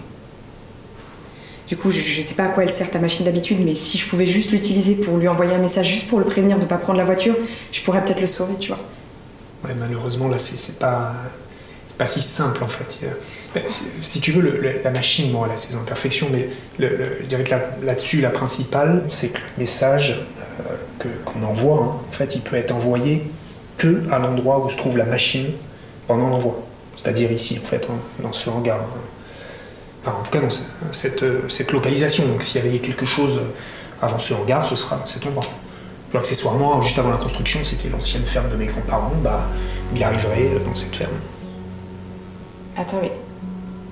Du 1.68 1.76
coup, 1.76 1.90
je, 1.90 2.00
je, 2.00 2.22
sais 2.22 2.34
pas 2.34 2.44
à 2.44 2.48
quoi 2.48 2.62
elle 2.62 2.70
sert 2.70 2.90
ta 2.90 2.98
machine 2.98 3.24
d'habitude, 3.24 3.58
mais 3.64 3.74
si 3.74 3.98
je 3.98 4.08
pouvais 4.08 4.26
juste 4.26 4.52
l'utiliser 4.52 4.94
pour 4.94 5.16
lui 5.16 5.26
envoyer 5.26 5.54
un 5.54 5.58
message, 5.58 5.88
juste 5.88 6.06
pour 6.06 6.18
le 6.18 6.24
prévenir 6.24 6.58
de 6.58 6.64
pas 6.64 6.76
prendre 6.76 6.98
la 6.98 7.04
voiture, 7.04 7.34
je 7.72 7.82
pourrais 7.82 8.04
peut-être 8.04 8.20
le 8.20 8.28
sauver, 8.28 8.54
tu 8.60 8.68
vois. 8.68 8.78
Ouais, 9.64 9.74
malheureusement, 9.74 10.28
là, 10.28 10.38
c'est 10.38 10.78
pas, 10.78 11.14
pas 11.98 12.06
si 12.06 12.20
simple 12.20 12.62
en 12.62 12.68
fait. 12.68 12.98
Ben, 13.54 13.62
si 14.02 14.20
tu 14.20 14.32
veux, 14.32 14.60
la 14.84 14.90
machine, 14.90 15.32
bon, 15.32 15.44
elle 15.44 15.52
a 15.52 15.56
ses 15.56 15.74
imperfections, 15.76 16.28
mais 16.30 16.48
je 16.78 17.24
dirais 17.26 17.44
que 17.44 17.54
là-dessus, 17.84 18.20
la 18.20 18.30
principale, 18.30 19.04
c'est 19.08 19.28
que 19.28 19.38
le 19.38 19.62
message 19.62 20.26
euh, 20.60 21.08
qu'on 21.24 21.42
envoie, 21.42 21.78
hein, 21.78 22.00
en 22.08 22.12
fait, 22.12 22.34
il 22.34 22.42
peut 22.42 22.56
être 22.56 22.72
envoyé 22.72 23.22
que 23.78 24.02
à 24.10 24.18
l'endroit 24.18 24.64
où 24.64 24.70
se 24.70 24.76
trouve 24.76 24.96
la 24.98 25.04
machine 25.04 25.52
pendant 26.06 26.28
l'envoi. 26.28 26.62
C'est-à-dire 26.96 27.30
ici, 27.32 27.60
en 27.62 27.66
fait, 27.66 27.86
hein, 27.90 27.98
dans 28.22 28.32
ce 28.32 28.50
hangar. 28.50 28.78
Hein 28.78 29.00
en 30.10 30.22
tout 30.22 30.30
cas 30.30 30.40
dans 30.40 30.92
cette, 30.92 31.72
localisation. 31.72 32.26
Donc 32.26 32.42
s'il 32.42 32.64
y 32.64 32.68
avait 32.68 32.78
quelque 32.78 33.06
chose 33.06 33.40
avant 34.00 34.18
ce 34.18 34.34
hangar, 34.34 34.66
ce 34.66 34.76
sera 34.76 35.00
cet 35.04 35.26
endroit. 35.26 35.44
accessoirement, 36.14 36.80
juste 36.82 36.98
avant 36.98 37.10
la 37.10 37.16
construction, 37.16 37.60
c'était 37.64 37.88
l'ancienne 37.88 38.24
ferme 38.24 38.50
de 38.50 38.56
mes 38.56 38.66
grands-parents, 38.66 39.12
bah, 39.22 39.42
il 39.94 40.02
arriverait 40.02 40.60
dans 40.64 40.74
cette 40.74 40.94
ferme. 40.96 41.12
Attends, 42.78 42.98
mais 43.00 43.12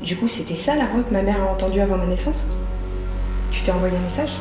du 0.05 0.17
coup, 0.17 0.29
c'était 0.29 0.55
ça 0.55 0.77
la 0.77 0.85
voix 0.87 1.03
que 1.03 1.13
ma 1.13 1.23
mère 1.23 1.43
a 1.43 1.47
entendue 1.51 1.81
avant 1.81 1.97
ma 1.97 2.07
naissance? 2.07 2.47
Tu 3.51 3.63
t'es 3.63 3.73
envoyé 3.73 3.97
un 3.97 4.01
message? 4.01 4.33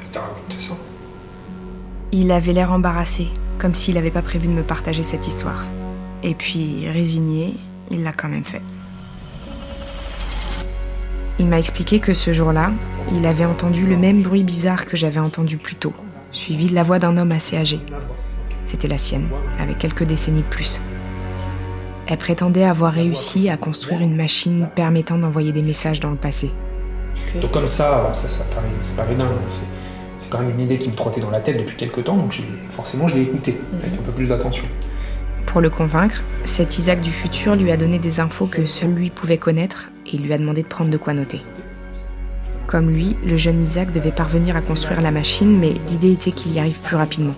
Elle 0.00 0.10
t'a 0.10 0.20
raconté 0.20 0.60
ça 0.60 0.74
Il 2.12 2.30
avait 2.30 2.52
l'air 2.52 2.70
embarrassé, 2.70 3.26
comme 3.58 3.74
s'il 3.74 3.94
n'avait 3.94 4.12
pas 4.12 4.22
prévu 4.22 4.46
de 4.46 4.52
me 4.52 4.62
partager 4.62 5.02
cette 5.02 5.26
histoire. 5.26 5.66
Et 6.22 6.34
puis, 6.34 6.88
résigné, 6.88 7.56
il 7.90 8.04
l'a 8.04 8.12
quand 8.12 8.28
même 8.28 8.44
fait. 8.44 8.62
Il 11.40 11.48
m'a 11.48 11.58
expliqué 11.58 11.98
que 11.98 12.14
ce 12.14 12.32
jour-là, 12.32 12.70
il 13.12 13.26
avait 13.26 13.44
entendu 13.44 13.86
le 13.86 13.96
même 13.96 14.22
bruit 14.22 14.44
bizarre 14.44 14.84
que 14.84 14.96
j'avais 14.96 15.18
entendu 15.18 15.56
plus 15.56 15.74
tôt, 15.74 15.94
suivi 16.30 16.66
de 16.66 16.74
la 16.76 16.84
voix 16.84 17.00
d'un 17.00 17.16
homme 17.16 17.32
assez 17.32 17.56
âgé. 17.56 17.80
C'était 18.64 18.86
la 18.86 18.98
sienne, 18.98 19.28
avec 19.58 19.78
quelques 19.78 20.04
décennies 20.04 20.42
de 20.42 20.46
plus. 20.46 20.80
Elle 22.06 22.18
prétendait 22.18 22.64
avoir 22.64 22.92
réussi 22.92 23.48
à 23.48 23.56
construire 23.56 24.00
une 24.00 24.16
machine 24.16 24.66
permettant 24.74 25.18
d'envoyer 25.18 25.52
des 25.52 25.62
messages 25.62 26.00
dans 26.00 26.10
le 26.10 26.16
passé. 26.16 26.50
Donc 27.40 27.50
comme 27.52 27.66
ça, 27.66 28.10
ça, 28.12 28.28
ça 28.28 28.44
paraît, 28.44 28.66
ça 28.82 28.92
paraît 28.94 29.14
dingue. 29.14 29.28
C'est, 29.48 29.62
c'est 30.18 30.28
quand 30.30 30.40
même 30.40 30.50
une 30.50 30.60
idée 30.60 30.78
qui 30.78 30.88
me 30.90 30.94
trottait 30.94 31.20
dans 31.20 31.30
la 31.30 31.40
tête 31.40 31.58
depuis 31.58 31.76
quelques 31.76 32.04
temps, 32.04 32.16
donc 32.16 32.32
j'ai- 32.32 32.44
forcément 32.70 33.06
je 33.08 33.14
l'ai 33.16 33.22
écouté 33.22 33.58
avec 33.82 33.92
un 33.98 34.02
peu 34.02 34.12
plus 34.12 34.26
d'attention. 34.26 34.64
Pour 35.46 35.60
le 35.60 35.70
convaincre, 35.70 36.22
cet 36.44 36.78
Isaac 36.78 37.00
du 37.00 37.10
futur 37.10 37.54
lui 37.56 37.70
a 37.70 37.76
donné 37.76 37.98
des 37.98 38.20
infos 38.20 38.46
que 38.46 38.64
seul 38.66 38.90
lui 38.94 39.10
pouvait 39.10 39.38
connaître 39.38 39.90
et 40.06 40.16
il 40.16 40.22
lui 40.22 40.32
a 40.32 40.38
demandé 40.38 40.62
de 40.62 40.68
prendre 40.68 40.90
de 40.90 40.96
quoi 40.96 41.12
noter. 41.14 41.42
Comme 42.66 42.90
lui, 42.90 43.16
le 43.24 43.36
jeune 43.36 43.62
Isaac 43.62 43.92
devait 43.92 44.12
parvenir 44.12 44.56
à 44.56 44.62
construire 44.62 45.00
la 45.02 45.10
machine, 45.10 45.58
mais 45.58 45.74
l'idée 45.88 46.12
était 46.12 46.30
qu'il 46.32 46.52
y 46.54 46.58
arrive 46.58 46.80
plus 46.80 46.96
rapidement. 46.96 47.34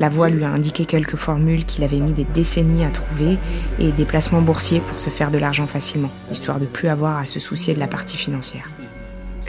La 0.00 0.08
voix 0.08 0.28
lui 0.28 0.42
a 0.42 0.50
indiqué 0.50 0.86
quelques 0.86 1.16
formules 1.16 1.64
qu'il 1.64 1.84
avait 1.84 2.00
mis 2.00 2.12
des 2.12 2.24
décennies 2.24 2.84
à 2.84 2.90
trouver 2.90 3.38
et 3.78 3.92
des 3.92 4.04
placements 4.04 4.40
boursiers 4.42 4.80
pour 4.80 4.98
se 4.98 5.08
faire 5.08 5.30
de 5.30 5.38
l'argent 5.38 5.68
facilement, 5.68 6.10
histoire 6.32 6.58
de 6.58 6.66
plus 6.66 6.88
avoir 6.88 7.18
à 7.18 7.26
se 7.26 7.38
soucier 7.38 7.74
de 7.74 7.80
la 7.80 7.86
partie 7.86 8.16
financière. 8.16 8.68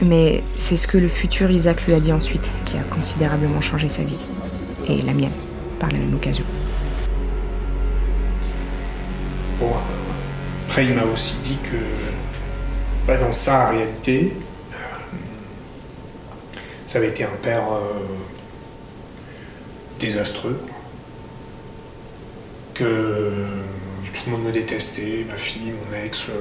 Mais 0.02 0.44
c'est 0.56 0.76
ce 0.76 0.86
que 0.86 0.98
le 0.98 1.08
futur 1.08 1.50
Isaac 1.50 1.86
lui 1.86 1.94
a 1.94 2.00
dit 2.00 2.12
ensuite 2.12 2.48
qui 2.64 2.76
a 2.76 2.82
considérablement 2.94 3.60
changé 3.60 3.88
sa 3.88 4.04
vie. 4.04 4.18
Et 4.88 5.02
la 5.02 5.14
mienne, 5.14 5.32
par 5.80 5.90
la 5.90 5.98
même 5.98 6.14
occasion. 6.14 6.44
Bon, 9.58 9.72
après, 10.68 10.84
il 10.84 10.94
m'a 10.94 11.04
aussi 11.04 11.38
dit 11.42 11.58
que 11.64 11.76
bah, 13.06 13.16
dans 13.16 13.32
sa 13.32 13.68
réalité, 13.68 14.32
euh, 14.72 14.76
ça 16.86 16.98
avait 16.98 17.08
été 17.08 17.24
un 17.24 17.36
père 17.42 17.64
euh, 17.72 18.04
désastreux. 19.98 20.58
Que 22.74 23.32
tout 24.12 24.22
le 24.26 24.32
monde 24.32 24.44
me 24.44 24.52
détestait, 24.52 25.24
ma 25.28 25.36
fille, 25.36 25.72
mon 25.72 25.96
ex. 25.96 26.28
euh. 26.28 26.32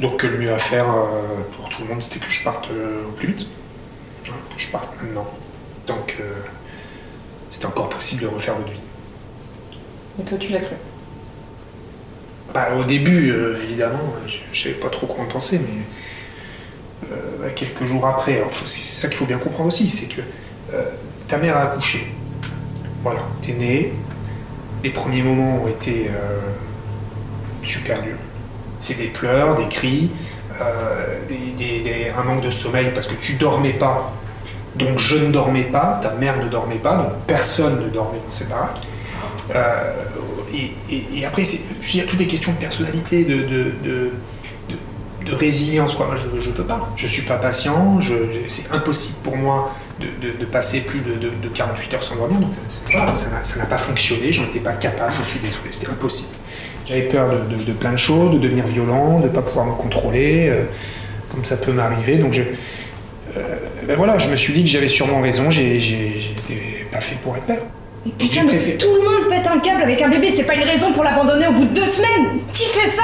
Donc 0.00 0.18
que 0.18 0.26
le 0.26 0.38
mieux 0.38 0.52
à 0.52 0.58
faire 0.58 0.90
euh, 0.90 1.42
pour 1.56 1.68
tout 1.68 1.82
le 1.82 1.88
monde, 1.88 2.02
c'était 2.02 2.18
que 2.18 2.30
je 2.30 2.44
parte 2.44 2.68
euh, 2.70 3.04
au 3.08 3.12
plus 3.12 3.28
vite. 3.32 3.46
Hein, 4.28 4.32
que 4.54 4.60
je 4.60 4.68
parte 4.70 4.90
maintenant. 5.00 5.26
Donc 5.86 6.16
euh, 6.20 6.32
c'était 7.50 7.66
encore 7.66 7.88
possible 7.88 8.22
de 8.22 8.26
refaire 8.26 8.56
votre 8.56 8.72
vie. 8.72 8.80
Et 10.20 10.24
toi, 10.24 10.36
tu 10.38 10.52
l'as 10.52 10.60
cru? 10.60 10.74
Bah, 12.52 12.74
au 12.78 12.84
début, 12.84 13.32
évidemment, 13.62 14.14
je, 14.26 14.38
je 14.52 14.62
savais 14.62 14.74
pas 14.74 14.88
trop 14.88 15.06
quoi 15.06 15.24
en 15.24 15.28
penser, 15.28 15.58
mais 15.58 15.82
euh, 17.04 17.14
bah, 17.40 17.50
quelques 17.54 17.84
jours 17.84 18.06
après, 18.06 18.36
alors, 18.38 18.50
faut- 18.50 18.66
c'est 18.66 18.80
ça 18.80 19.08
qu'il 19.08 19.18
faut 19.18 19.26
bien 19.26 19.38
comprendre 19.38 19.68
aussi, 19.68 19.88
c'est 19.88 20.06
que 20.06 20.20
euh, 20.72 20.82
ta 21.28 21.36
mère 21.38 21.56
a 21.56 21.62
accouché. 21.62 22.06
Voilà, 23.02 23.20
t'es 23.42 23.52
né, 23.52 23.92
les 24.82 24.90
premiers 24.90 25.22
moments 25.22 25.62
ont 25.62 25.68
été 25.68 26.08
euh, 26.08 26.40
super 27.62 28.02
durs. 28.02 28.16
C'est 28.80 28.96
des 28.96 29.06
pleurs, 29.06 29.56
des 29.56 29.68
cris, 29.68 30.10
un 30.58 32.22
manque 32.24 32.42
de 32.42 32.50
sommeil 32.50 32.90
parce 32.94 33.08
que 33.08 33.14
tu 33.14 33.34
dormais 33.34 33.74
pas. 33.74 34.12
Donc 34.74 34.98
je 34.98 35.16
ne 35.16 35.30
dormais 35.30 35.64
pas, 35.64 36.00
ta 36.02 36.12
mère 36.12 36.42
ne 36.42 36.48
dormait 36.48 36.76
pas, 36.76 36.96
donc 36.96 37.12
personne 37.26 37.80
ne 37.80 37.88
dormait 37.88 38.18
dans 38.18 38.30
ces 38.30 38.44
baraques. 38.46 38.82
Et, 40.52 41.24
après, 41.26 41.42
il 41.42 41.96
y 41.96 42.00
a 42.00 42.04
toutes 42.04 42.18
des 42.18 42.26
questions 42.26 42.52
de 42.52 42.58
personnalité, 42.58 43.24
de, 43.24 44.12
de- 45.26 45.34
résilience. 45.34 45.94
Quoi. 45.94 46.06
Moi, 46.06 46.16
je 46.16 46.48
ne 46.48 46.52
peux 46.54 46.62
pas. 46.64 46.88
Je 46.96 47.06
suis 47.06 47.22
pas 47.22 47.36
patient. 47.36 48.00
je- 48.00 48.14
je- 48.14 48.48
c'est 48.48 48.70
impossible 48.72 49.18
pour 49.22 49.36
moi 49.36 49.72
de, 50.00 50.06
de- 50.26 50.36
de 50.38 50.44
passer 50.44 50.80
plus 50.80 51.00
de, 51.00 51.14
de- 51.14 51.30
de 51.42 51.48
48 51.52 51.94
heures 51.94 52.02
sans 52.02 52.16
dormir. 52.16 52.38
Donc, 52.40 52.50
ça- 52.68 53.58
n'a- 53.58 53.66
pas 53.66 53.78
fonctionné. 53.78 54.32
J'en 54.32 54.44
étais 54.44 54.60
pas 54.60 54.72
capable. 54.72 55.12
Je 55.18 55.22
suis 55.24 55.40
désolé. 55.40 55.68
C'était 55.70 55.90
impossible. 55.90 56.30
J'avais 56.86 57.02
peur 57.02 57.28
de, 57.50 57.72
plein 57.72 57.92
de 57.92 57.96
choses, 57.96 58.32
de 58.34 58.38
devenir 58.38 58.66
violent, 58.66 59.18
de 59.20 59.24
ne 59.24 59.28
pas 59.32 59.42
pouvoir 59.42 59.66
me 59.66 59.74
contrôler, 59.74 60.48
euh, 60.48 60.64
comme 61.32 61.44
ça 61.44 61.56
peut 61.56 61.72
m'arriver. 61.72 62.16
Donc, 62.18 62.32
je, 62.32 62.42
euh, 63.36 63.40
ben 63.86 63.96
voilà, 63.96 64.18
je 64.18 64.30
me 64.30 64.36
suis 64.36 64.52
dit 64.52 64.62
que 64.62 64.70
j'avais 64.70 64.88
sûrement 64.88 65.20
raison. 65.20 65.50
J'étais 65.50 66.86
pas 66.92 67.00
fait 67.00 67.16
pour 67.16 67.36
être 67.36 67.44
père. 67.44 67.58
Mais 68.04 68.12
putain, 68.12 68.44
mais 68.44 68.50
préféré- 68.54 68.76
tout 68.78 68.86
le 68.94 69.02
monde 69.02 69.28
pète 69.28 69.46
un 69.48 69.58
câble 69.58 69.82
avec 69.82 70.00
un 70.00 70.08
bébé, 70.08 70.32
c'est 70.36 70.44
pas 70.44 70.54
une 70.54 70.62
raison 70.62 70.92
pour 70.92 71.02
l'abandonner 71.02 71.48
au 71.48 71.54
bout 71.54 71.64
de 71.64 71.74
deux 71.74 71.86
semaines 71.86 72.38
Qui 72.52 72.66
fait 72.66 72.88
ça? 72.88 73.02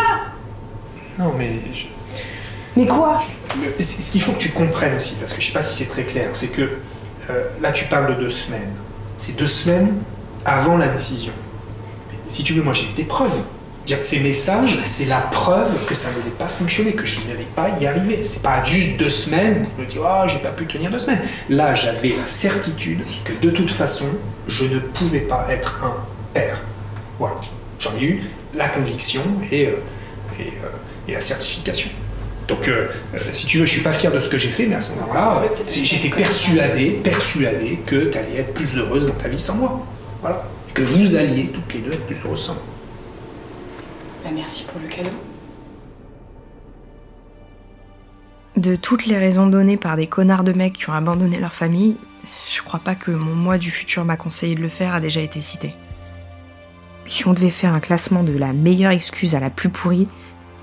Non, 1.18 1.32
mais 1.36 1.50
je- 1.74 1.86
Mais 2.76 2.86
quoi 2.86 3.22
Ce 3.80 4.12
qu'il 4.12 4.22
faut 4.22 4.32
que 4.32 4.38
tu 4.38 4.50
comprennes 4.50 4.96
aussi, 4.96 5.14
parce 5.14 5.32
que 5.32 5.40
je 5.40 5.46
sais 5.46 5.52
pas 5.52 5.62
si 5.62 5.76
c'est 5.76 5.90
très 5.90 6.04
clair, 6.04 6.30
c'est 6.32 6.48
que 6.48 6.62
euh, 7.30 7.44
là 7.60 7.72
tu 7.72 7.84
parles 7.86 8.14
de 8.16 8.20
deux 8.20 8.30
semaines. 8.30 8.72
C'est 9.16 9.36
deux 9.36 9.46
semaines 9.46 9.94
avant 10.44 10.76
la 10.76 10.88
décision. 10.88 11.32
Si 12.28 12.42
tu 12.42 12.54
veux, 12.54 12.62
moi 12.62 12.72
j'ai 12.72 12.88
des 12.96 13.04
preuves. 13.04 13.42
Ces 14.02 14.20
messages, 14.20 14.80
c'est 14.84 15.06
la 15.06 15.20
preuve 15.20 15.84
que 15.86 15.94
ça 15.94 16.10
n'allait 16.10 16.30
pas 16.38 16.46
fonctionner, 16.46 16.92
que 16.92 17.04
je 17.04 17.16
n'allais 17.28 17.46
pas 17.54 17.68
y 17.80 17.86
arriver. 17.86 18.20
C'est 18.24 18.42
pas 18.42 18.62
juste 18.62 18.96
deux 18.96 19.08
semaines 19.08 19.66
je 19.76 19.82
me 19.82 19.88
dis, 19.88 19.98
oh, 20.00 20.28
j'ai 20.28 20.38
pas 20.38 20.50
pu 20.50 20.66
tenir 20.66 20.90
deux 20.90 21.00
semaines. 21.00 21.20
Là, 21.48 21.74
j'avais 21.74 22.10
la 22.10 22.26
certitude 22.26 23.00
que 23.24 23.32
de 23.44 23.50
toute 23.50 23.70
façon, 23.70 24.06
je 24.48 24.64
ne 24.64 24.78
pouvais 24.78 25.20
pas 25.20 25.46
être 25.50 25.80
un 25.82 25.94
père. 26.32 26.60
Voilà. 27.18 27.36
J'en 27.80 27.94
ai 27.96 28.02
eu 28.02 28.22
la 28.54 28.68
conviction 28.68 29.22
et, 29.50 29.66
euh, 29.66 29.72
euh, 30.40 30.44
et 31.08 31.12
la 31.12 31.20
certification. 31.20 31.90
Donc, 32.48 32.68
euh, 32.68 32.88
euh, 33.14 33.18
si 33.32 33.46
tu 33.46 33.58
veux, 33.58 33.66
je 33.66 33.72
suis 33.72 33.82
pas 33.82 33.92
fier 33.92 34.10
de 34.10 34.20
ce 34.20 34.28
que 34.28 34.38
j'ai 34.38 34.50
fait, 34.50 34.66
mais 34.66 34.74
à 34.74 34.80
ce 34.80 34.94
moment-là, 34.96 35.42
euh, 35.44 35.48
j'étais 35.68 36.08
persuadé, 36.08 36.90
persuadé 36.90 37.78
que 37.86 38.10
tu 38.10 38.18
allais 38.18 38.38
être 38.38 38.54
plus 38.54 38.76
heureuse 38.76 39.06
dans 39.06 39.14
ta 39.14 39.28
vie 39.28 39.38
sans 39.38 39.54
moi. 39.54 39.86
Voilà. 40.20 40.44
Que 40.74 40.82
vous 40.82 41.16
alliez 41.16 41.46
toutes 41.46 41.72
les 41.74 41.80
deux 41.80 41.92
être 41.92 42.06
plus 42.06 42.16
heureuses 42.24 42.46
sans 42.46 42.54
moi. 42.54 42.62
Bah 44.24 44.30
merci 44.34 44.64
pour 44.64 44.80
le 44.80 44.88
cadeau. 44.88 45.16
De 48.56 48.76
toutes 48.76 49.06
les 49.06 49.18
raisons 49.18 49.46
données 49.46 49.76
par 49.76 49.96
des 49.96 50.06
connards 50.06 50.44
de 50.44 50.52
mecs 50.52 50.74
qui 50.74 50.88
ont 50.90 50.92
abandonné 50.92 51.38
leur 51.38 51.54
famille, 51.54 51.96
je 52.52 52.62
crois 52.62 52.80
pas 52.80 52.94
que 52.94 53.10
mon 53.10 53.34
moi 53.34 53.58
du 53.58 53.70
futur 53.70 54.04
m'a 54.04 54.16
conseillé 54.16 54.54
de 54.54 54.62
le 54.62 54.68
faire 54.68 54.94
a 54.94 55.00
déjà 55.00 55.20
été 55.20 55.40
cité. 55.40 55.74
Si 57.06 57.26
on 57.26 57.32
devait 57.32 57.50
faire 57.50 57.74
un 57.74 57.80
classement 57.80 58.22
de 58.22 58.36
la 58.36 58.52
meilleure 58.52 58.92
excuse 58.92 59.34
à 59.34 59.40
la 59.40 59.50
plus 59.50 59.70
pourrie, 59.70 60.06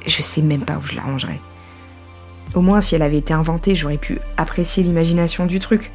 je 0.05 0.21
sais 0.21 0.41
même 0.41 0.63
pas 0.63 0.77
où 0.77 0.81
je 0.81 0.95
la 0.95 1.01
rangerais. 1.01 1.39
Au 2.55 2.61
moins, 2.61 2.81
si 2.81 2.95
elle 2.95 3.01
avait 3.03 3.17
été 3.17 3.33
inventée, 3.33 3.75
j'aurais 3.75 3.97
pu 3.97 4.19
apprécier 4.37 4.83
l'imagination 4.83 5.45
du 5.45 5.59
truc. 5.59 5.91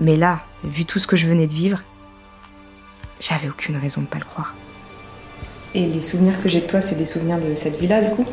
Mais 0.00 0.16
là, 0.16 0.38
vu 0.64 0.84
tout 0.84 0.98
ce 0.98 1.06
que 1.06 1.16
je 1.16 1.26
venais 1.26 1.46
de 1.46 1.52
vivre, 1.52 1.82
j'avais 3.20 3.48
aucune 3.48 3.76
raison 3.76 4.00
de 4.02 4.06
pas 4.06 4.18
le 4.18 4.24
croire. 4.24 4.54
Et 5.74 5.86
les 5.86 6.00
souvenirs 6.00 6.40
que 6.42 6.48
j'ai 6.48 6.60
de 6.60 6.66
toi, 6.66 6.80
c'est 6.80 6.94
des 6.96 7.06
souvenirs 7.06 7.38
de 7.40 7.54
cette 7.54 7.78
vie-là, 7.80 8.02
du 8.02 8.10
coup? 8.10 8.26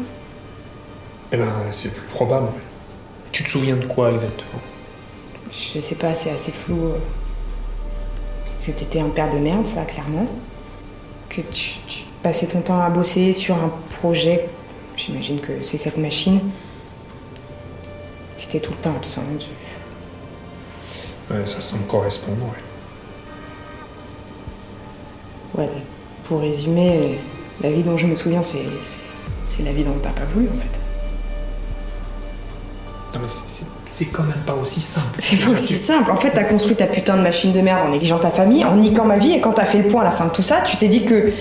Eh 1.32 1.38
ben, 1.38 1.48
c'est 1.72 1.94
plus 1.94 2.08
probable. 2.08 2.48
Tu 3.32 3.44
te 3.44 3.50
souviens 3.50 3.75
de 3.77 3.86
quoi 3.86 4.12
exactement? 4.12 4.62
Je 5.51 5.79
sais 5.79 5.96
pas, 5.96 6.13
c'est 6.13 6.32
assez 6.32 6.51
flou. 6.51 6.86
euh, 6.86 6.98
Que 8.65 8.72
t'étais 8.72 9.00
un 9.00 9.10
père 9.10 9.34
de 9.34 9.39
merde, 9.39 9.65
ça, 9.65 9.84
clairement. 9.84 10.27
Que 11.29 11.41
tu, 11.41 11.79
tu 11.88 12.03
passais 12.24 12.48
ton 12.48 12.62
temps 12.62 12.82
à 12.82 12.89
bosser 12.89 13.32
sur 13.34 13.56
un 13.56 13.72
projet. 13.98 14.48
J'imagine 14.98 15.39
que 15.39 15.62
c'est 15.62 15.77
cette 15.77 15.98
machine. 15.98 16.39
T'étais 18.50 18.65
tout 18.68 18.72
le 18.74 18.77
temps 18.77 18.94
absent. 18.96 19.22
tu- 19.38 19.48
Ouais, 21.34 21.46
ça 21.46 21.62
semble 21.62 21.84
correspondre, 21.84 22.38
ouais. 25.56 25.63
Ouais, 25.63 25.70
pour 26.24 26.41
résumer, 26.41 26.89
euh, 26.89 27.13
la 27.62 27.70
vie 27.72 27.84
dont 27.84 27.98
je 27.98 28.08
me 28.08 28.15
souviens, 28.15 28.41
c'est, 28.41 28.58
c'est, 29.46 29.63
la 29.63 29.72
vie 29.74 29.84
dont 29.84 29.96
t'as 30.01 30.10
pas 30.10 30.25
voulu, 30.34 30.48
en 30.48 30.60
fait. 30.60 30.79
Non, 33.13 33.20
mais 33.22 33.27
c'est- 33.27 33.44
c'est- 33.48 33.65
c'est 33.88 34.06
quand 34.06 34.24
même 34.24 34.41
pas 34.46 34.53
aussi 34.56 34.82
simple. 34.82 35.08
C'est 35.20 35.36
pas 35.38 35.51
aussi 35.51 35.75
simple. 35.75 36.10
En 36.12 36.15
fait, 36.18 36.32
t'as 36.32 36.44
construit 36.46 36.75
ta 36.75 36.86
putain 36.88 37.18
de 37.18 37.22
machine 37.22 37.51
de 37.51 37.62
merde 37.62 37.88
en 37.88 37.89
négligeant 37.91 38.20
ta 38.20 38.29
famille, 38.32 38.63
en 38.65 38.75
niquant 38.75 39.06
ma 39.06 39.18
vie, 39.18 39.34
et 39.34 39.41
quand 39.41 39.53
t'as 39.53 39.65
fait 39.65 39.79
le 39.79 39.88
point 39.88 40.01
à 40.01 40.06
la 40.06 40.12
fin 40.12 40.25
de 40.25 40.32
tout 40.32 40.44
ça, 40.44 40.62
tu 40.65 40.77
t'es 40.77 40.88
dit 40.88 41.06
que 41.06 41.32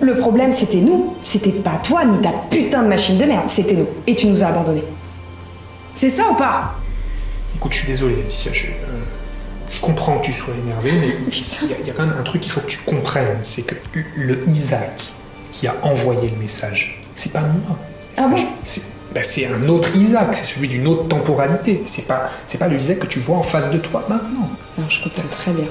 le 0.00 0.16
problème 0.18 0.52
c'était 0.52 0.80
nous. 0.80 1.14
C'était 1.24 1.50
pas 1.52 1.76
toi 1.82 2.04
ni 2.06 2.18
ta 2.20 2.30
putain 2.50 2.82
de 2.82 2.88
machine 2.88 3.16
de 3.18 3.24
merde, 3.26 3.48
c'était 3.48 3.74
nous. 3.74 3.88
Et 4.06 4.14
tu 4.14 4.26
nous 4.26 4.42
as 4.42 4.48
abandonnés. 4.48 4.84
C'est 5.94 6.10
ça 6.10 6.28
ou 6.30 6.34
pas? 6.34 6.74
Écoute, 7.56 7.72
je 7.72 7.78
suis 7.78 7.86
désolé, 7.86 8.16
Alicia. 8.20 8.52
Je, 8.52 8.66
euh, 8.66 8.70
je 9.70 9.80
comprends 9.80 10.18
que 10.18 10.24
tu 10.26 10.32
sois 10.32 10.54
énervé, 10.54 10.92
mais 10.92 11.08
il 11.62 11.68
y, 11.70 11.72
a- 11.72 11.76
il 11.80 11.86
y 11.86 11.90
a 11.90 11.92
quand 11.94 12.06
même 12.06 12.16
un 12.18 12.22
truc 12.22 12.42
qu'il 12.42 12.52
faut 12.52 12.60
que 12.60 12.66
tu 12.66 12.78
comprennes 12.78 13.38
c'est 13.42 13.62
que 13.62 13.74
le 14.16 14.46
Isaac 14.48 15.02
qui 15.52 15.66
a 15.68 15.74
envoyé 15.82 16.30
le 16.30 16.36
message, 16.36 17.02
c'est 17.14 17.32
pas 17.32 17.40
moi. 17.40 17.78
Ah 18.16 18.28
bon? 18.28 18.44
C'est- 18.64 18.82
ben, 19.12 19.22
c'est 19.22 19.46
un 19.46 19.68
autre 19.68 19.94
Isaac, 19.94 20.34
c'est 20.34 20.44
celui 20.44 20.66
d'une 20.66 20.88
autre 20.88 21.06
temporalité. 21.06 21.80
C'est 21.86 22.02
pas, 22.06 22.30
c'est 22.48 22.58
pas 22.58 22.66
le 22.66 22.76
Isaac 22.76 22.98
que 22.98 23.06
tu 23.06 23.20
vois 23.20 23.36
en 23.36 23.42
face 23.44 23.70
de 23.70 23.78
toi 23.78 24.04
maintenant. 24.08 24.50
Non, 24.76 24.84
je 24.88 25.04
comprends 25.04 25.22
très 25.30 25.52
bien. 25.52 25.66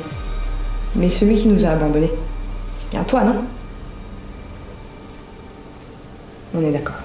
Mais 0.95 1.09
celui 1.09 1.35
qui 1.35 1.47
nous 1.49 1.65
a 1.65 1.69
abandonnés, 1.71 2.11
c'est 2.77 2.89
bien 2.91 3.03
toi, 3.03 3.23
non? 3.25 3.43
On 6.55 6.63
est 6.63 6.71
d'accord. 6.71 6.95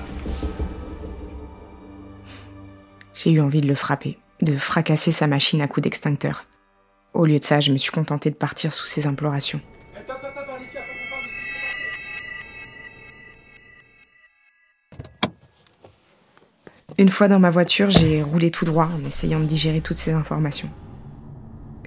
J'ai 3.20 3.32
eu 3.32 3.40
envie 3.40 3.60
de 3.60 3.66
le 3.66 3.74
frapper, 3.74 4.16
de 4.42 4.56
fracasser 4.56 5.10
sa 5.10 5.26
machine 5.26 5.60
à 5.60 5.66
coups 5.66 5.82
d'extincteur. 5.82 6.46
Au 7.14 7.26
lieu 7.26 7.40
de 7.40 7.44
ça, 7.44 7.58
je 7.58 7.72
me 7.72 7.76
suis 7.76 7.90
contentée 7.90 8.30
de 8.30 8.36
partir 8.36 8.72
sous 8.72 8.86
ses 8.86 9.08
implorations. 9.08 9.60
Attends, 9.96 10.12
attends, 10.12 10.40
attends, 10.40 10.54
Alicia, 10.54 10.80
faut 10.82 10.86
qu'on 10.86 11.10
parle 11.10 11.24
de 11.24 11.30
ce 11.30 11.34
qui 11.42 11.50
s'est 11.50 11.58
passé. 15.26 15.32
Une 16.96 17.08
fois 17.08 17.26
dans 17.26 17.40
ma 17.40 17.50
voiture, 17.50 17.90
j'ai 17.90 18.22
roulé 18.22 18.52
tout 18.52 18.64
droit 18.64 18.88
en 18.96 19.04
essayant 19.04 19.40
de 19.40 19.46
digérer 19.46 19.80
toutes 19.80 19.96
ces 19.96 20.12
informations. 20.12 20.70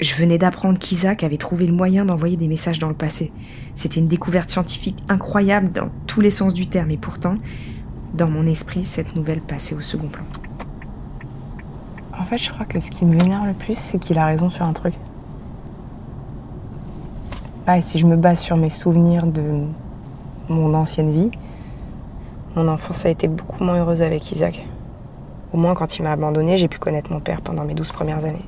Je 0.02 0.14
venais 0.16 0.38
d'apprendre 0.38 0.80
qu'Isaac 0.80 1.24
avait 1.24 1.38
trouvé 1.38 1.66
le 1.66 1.74
moyen 1.74 2.04
d'envoyer 2.04 2.36
des 2.36 2.50
messages 2.50 2.80
dans 2.80 2.90
le 2.90 2.94
passé. 2.94 3.32
C'était 3.74 4.02
une 4.02 4.10
découverte 4.10 4.50
scientifique 4.50 4.98
incroyable 5.08 5.72
dans 5.72 5.92
tous 6.08 6.20
les 6.20 6.32
sens 6.32 6.54
du 6.54 6.68
terme, 6.68 6.92
et 6.92 6.98
pourtant, 6.98 7.38
dans 8.16 8.30
mon 8.30 8.46
esprit, 8.46 8.84
cette 8.84 9.16
nouvelle 9.16 9.40
passait 9.40 9.76
au 9.76 9.82
second 9.82 10.10
plan. 10.10 10.26
Fait, 12.32 12.38
je 12.38 12.50
crois 12.50 12.66
que 12.66 12.80
ce 12.80 12.90
qui 12.90 13.04
me 13.04 13.20
vénère 13.20 13.46
le 13.46 13.52
plus, 13.52 13.78
c'est 13.78 14.00
qu'il 14.00 14.18
a 14.18 14.26
raison 14.26 14.50
sur 14.50 14.64
un 14.64 14.72
truc. 14.72 14.94
Ah, 17.68 17.82
si 17.82 18.00
je 18.00 18.06
me 18.06 18.16
base 18.16 18.40
sur 18.40 18.56
mes 18.56 18.70
souvenirs 18.70 19.28
de 19.28 19.66
mon 20.48 20.74
ancienne 20.74 21.12
vie, 21.12 21.30
mon 22.56 22.70
enfance 22.70 23.06
a 23.06 23.10
été 23.10 23.28
beaucoup 23.28 23.62
moins 23.62 23.80
heureuse 23.80 24.02
avec 24.02 24.32
Isaac. 24.32 24.66
Au 25.52 25.58
moins, 25.58 25.74
quand 25.74 25.98
il 25.98 26.04
m'a 26.04 26.14
abandonné, 26.14 26.56
j'ai 26.56 26.70
pu 26.70 26.80
connaître 26.80 27.12
mon 27.12 27.20
père 27.20 27.42
pendant 27.42 27.66
mes 27.66 27.74
douze 27.74 27.92
premières 27.92 28.24
années. 28.24 28.48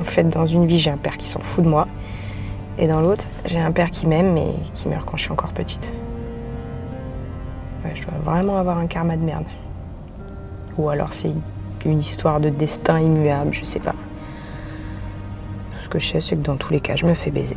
En 0.00 0.04
fait, 0.04 0.24
dans 0.24 0.46
une 0.46 0.66
vie, 0.66 0.78
j'ai 0.78 0.90
un 0.90 0.96
père 0.96 1.18
qui 1.18 1.28
s'en 1.28 1.40
fout 1.40 1.64
de 1.64 1.68
moi. 1.68 1.86
Et 2.78 2.88
dans 2.88 3.02
l'autre, 3.02 3.26
j'ai 3.44 3.60
un 3.60 3.72
père 3.72 3.90
qui 3.90 4.06
m'aime, 4.06 4.32
mais 4.32 4.54
qui 4.72 4.88
meurt 4.88 5.04
quand 5.04 5.18
je 5.18 5.24
suis 5.24 5.32
encore 5.32 5.52
petite. 5.52 5.92
Je 7.94 8.06
dois 8.06 8.18
vraiment 8.24 8.56
avoir 8.56 8.78
un 8.78 8.86
karma 8.86 9.18
de 9.18 9.22
merde. 9.22 9.44
Ou 10.78 10.88
alors 10.88 11.12
c'est 11.12 11.32
une 11.84 11.98
histoire 11.98 12.40
de 12.40 12.48
destin 12.48 13.00
immuable, 13.00 13.52
je 13.52 13.64
sais 13.64 13.80
pas. 13.80 13.94
Tout 15.70 15.78
ce 15.80 15.88
que 15.88 15.98
je 15.98 16.06
sais, 16.06 16.20
c'est 16.20 16.36
que 16.36 16.42
dans 16.42 16.56
tous 16.56 16.72
les 16.72 16.80
cas, 16.80 16.96
je 16.96 17.06
me 17.06 17.14
fais 17.14 17.30
baiser. 17.30 17.56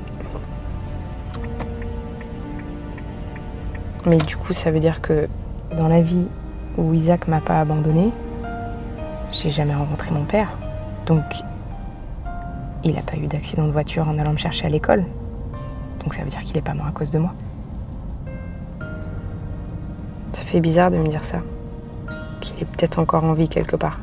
Mais 4.05 4.17
du 4.17 4.35
coup, 4.35 4.53
ça 4.53 4.71
veut 4.71 4.79
dire 4.79 5.01
que 5.01 5.27
dans 5.77 5.87
la 5.87 6.01
vie 6.01 6.27
où 6.77 6.93
Isaac 6.93 7.27
m'a 7.27 7.39
pas 7.39 7.59
abandonné, 7.59 8.11
j'ai 9.31 9.49
jamais 9.49 9.75
rencontré 9.75 10.11
mon 10.11 10.25
père. 10.25 10.57
Donc, 11.05 11.23
il 12.83 12.93
n'a 12.95 13.01
pas 13.01 13.15
eu 13.15 13.27
d'accident 13.27 13.65
de 13.65 13.71
voiture 13.71 14.07
en 14.07 14.17
allant 14.19 14.33
me 14.33 14.37
chercher 14.37 14.65
à 14.65 14.69
l'école. 14.69 15.05
Donc 16.03 16.13
ça 16.13 16.23
veut 16.23 16.29
dire 16.29 16.43
qu'il 16.43 16.57
est 16.57 16.61
pas 16.61 16.73
mort 16.73 16.87
à 16.87 16.91
cause 16.91 17.11
de 17.11 17.19
moi. 17.19 17.33
Ça 20.33 20.43
fait 20.43 20.59
bizarre 20.59 20.91
de 20.91 20.97
me 20.97 21.07
dire 21.07 21.23
ça. 21.23 21.37
Qu'il 22.57 22.67
peut-être 22.67 22.99
encore 22.99 23.23
en 23.23 23.33
vie 23.33 23.49
quelque 23.49 23.75
part. 23.75 23.99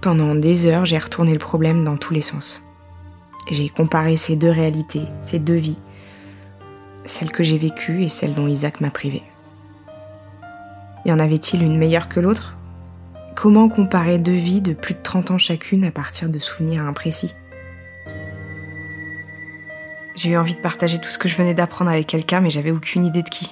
Pendant 0.00 0.34
des 0.34 0.66
heures, 0.66 0.86
j'ai 0.86 0.98
retourné 0.98 1.32
le 1.32 1.38
problème 1.38 1.84
dans 1.84 1.96
tous 1.96 2.14
les 2.14 2.22
sens. 2.22 2.64
J'ai 3.50 3.68
comparé 3.68 4.16
ces 4.16 4.36
deux 4.36 4.50
réalités, 4.50 5.04
ces 5.20 5.38
deux 5.38 5.54
vies. 5.54 5.80
Celle 7.04 7.32
que 7.32 7.42
j'ai 7.42 7.58
vécue 7.58 8.02
et 8.02 8.08
celle 8.08 8.34
dont 8.34 8.46
Isaac 8.46 8.80
m'a 8.80 8.90
privée. 8.90 9.22
Y 11.04 11.12
en 11.12 11.18
avait-il 11.18 11.62
une 11.62 11.78
meilleure 11.78 12.08
que 12.08 12.20
l'autre? 12.20 12.56
Comment 13.36 13.68
comparer 13.68 14.18
deux 14.18 14.32
vies 14.32 14.60
de 14.60 14.72
plus 14.72 14.94
de 14.94 15.02
30 15.02 15.32
ans 15.32 15.38
chacune 15.38 15.84
à 15.84 15.90
partir 15.90 16.28
de 16.28 16.38
souvenirs 16.38 16.84
imprécis? 16.84 17.34
J'ai 20.14 20.30
eu 20.30 20.36
envie 20.36 20.54
de 20.54 20.60
partager 20.60 20.98
tout 20.98 21.08
ce 21.08 21.18
que 21.18 21.28
je 21.28 21.36
venais 21.36 21.54
d'apprendre 21.54 21.90
avec 21.90 22.06
quelqu'un, 22.06 22.40
mais 22.40 22.50
j'avais 22.50 22.70
aucune 22.70 23.06
idée 23.06 23.22
de 23.22 23.28
qui. 23.28 23.50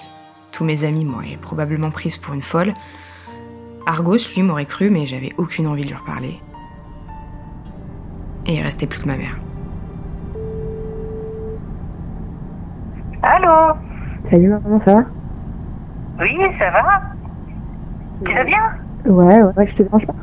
Tous 0.59 0.64
mes 0.64 0.83
amis 0.83 1.05
m'auraient 1.05 1.38
probablement 1.40 1.90
prise 1.92 2.16
pour 2.16 2.35
une 2.35 2.42
folle. 2.42 2.73
Argos, 3.87 4.16
lui, 4.35 4.42
m'aurait 4.42 4.64
cru, 4.64 4.90
mais 4.90 5.07
j'avais 5.07 5.31
aucune 5.38 5.68
envie 5.68 5.85
de 5.85 5.90
lui 5.90 5.94
reparler. 5.94 6.40
Et 8.44 8.55
il 8.55 8.62
restait 8.62 8.88
plus 8.88 9.01
que 9.01 9.07
ma 9.07 9.16
mère. 9.16 9.38
Allô? 13.23 13.77
Salut 14.29 14.49
maman, 14.49 14.81
ça 14.85 14.94
va? 14.94 15.05
Oui, 16.23 16.37
ça 16.59 16.71
va 16.73 17.03
Tu 18.27 18.35
vas 18.35 18.42
bien? 18.42 18.62
Ouais, 19.07 19.40
ouais, 19.40 19.66
je 19.68 19.77
te 19.77 19.83
dérange 19.85 20.07
pas 20.07 20.14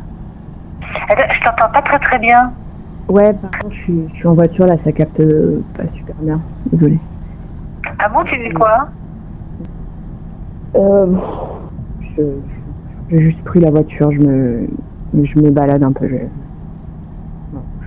Attends, 1.08 1.34
je 1.34 1.46
t'entends 1.46 1.72
pas 1.72 1.82
très 1.82 2.00
très 2.00 2.20
bien. 2.20 2.52
Ouais, 3.08 3.32
par 3.36 3.52
contre, 3.62 3.74
je 3.74 3.84
suis, 3.84 4.10
je 4.10 4.16
suis 4.16 4.28
en 4.28 4.34
voiture, 4.34 4.66
là, 4.66 4.76
ça 4.84 4.92
capte 4.92 5.18
euh, 5.22 5.64
pas 5.78 5.84
super 5.96 6.16
bien. 6.20 6.42
Désolée. 6.74 7.00
Ah 8.00 8.10
bon, 8.10 8.26
tu 8.26 8.38
dis 8.38 8.54
quoi? 8.54 8.90
Euh, 10.76 11.08
je, 12.18 12.24
j'ai 13.10 13.22
juste 13.22 13.44
pris 13.44 13.60
la 13.60 13.72
voiture, 13.72 14.12
je 14.12 14.20
me, 14.20 14.68
je 15.14 15.40
me 15.40 15.52
balade 15.52 15.84
un 15.84 15.92
peu. 15.92 16.08
Je... 16.08 16.16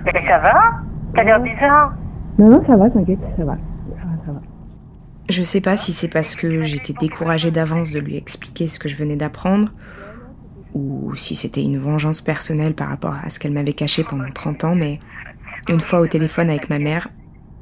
Mais 0.05 0.27
ça 0.27 0.39
va? 0.39 0.81
T'as 1.15 1.23
l'air 1.23 1.39
bizarre. 1.39 1.93
Non, 2.37 2.49
non, 2.49 2.63
ça 2.65 2.75
va, 2.75 2.89
t'inquiète, 2.89 3.19
ça 3.37 3.43
va. 3.43 3.53
Ça 3.53 4.05
va, 4.05 4.25
ça 4.25 4.31
va. 4.31 4.41
Je 5.29 5.43
sais 5.43 5.61
pas 5.61 5.75
si 5.75 5.91
c'est 5.91 6.07
parce 6.11 6.35
que 6.35 6.61
j'étais 6.61 6.93
découragée 6.93 7.51
d'avance 7.51 7.91
de 7.91 7.99
lui 7.99 8.17
expliquer 8.17 8.67
ce 8.67 8.79
que 8.79 8.87
je 8.87 8.95
venais 8.95 9.15
d'apprendre, 9.15 9.69
ou 10.73 11.13
si 11.15 11.35
c'était 11.35 11.63
une 11.63 11.77
vengeance 11.77 12.21
personnelle 12.21 12.73
par 12.73 12.89
rapport 12.89 13.15
à 13.23 13.29
ce 13.29 13.39
qu'elle 13.39 13.53
m'avait 13.53 13.73
caché 13.73 14.03
pendant 14.03 14.29
30 14.33 14.63
ans, 14.63 14.73
mais 14.75 14.99
une 15.67 15.79
fois 15.79 15.99
au 15.99 16.07
téléphone 16.07 16.49
avec 16.49 16.69
ma 16.69 16.79
mère, 16.79 17.09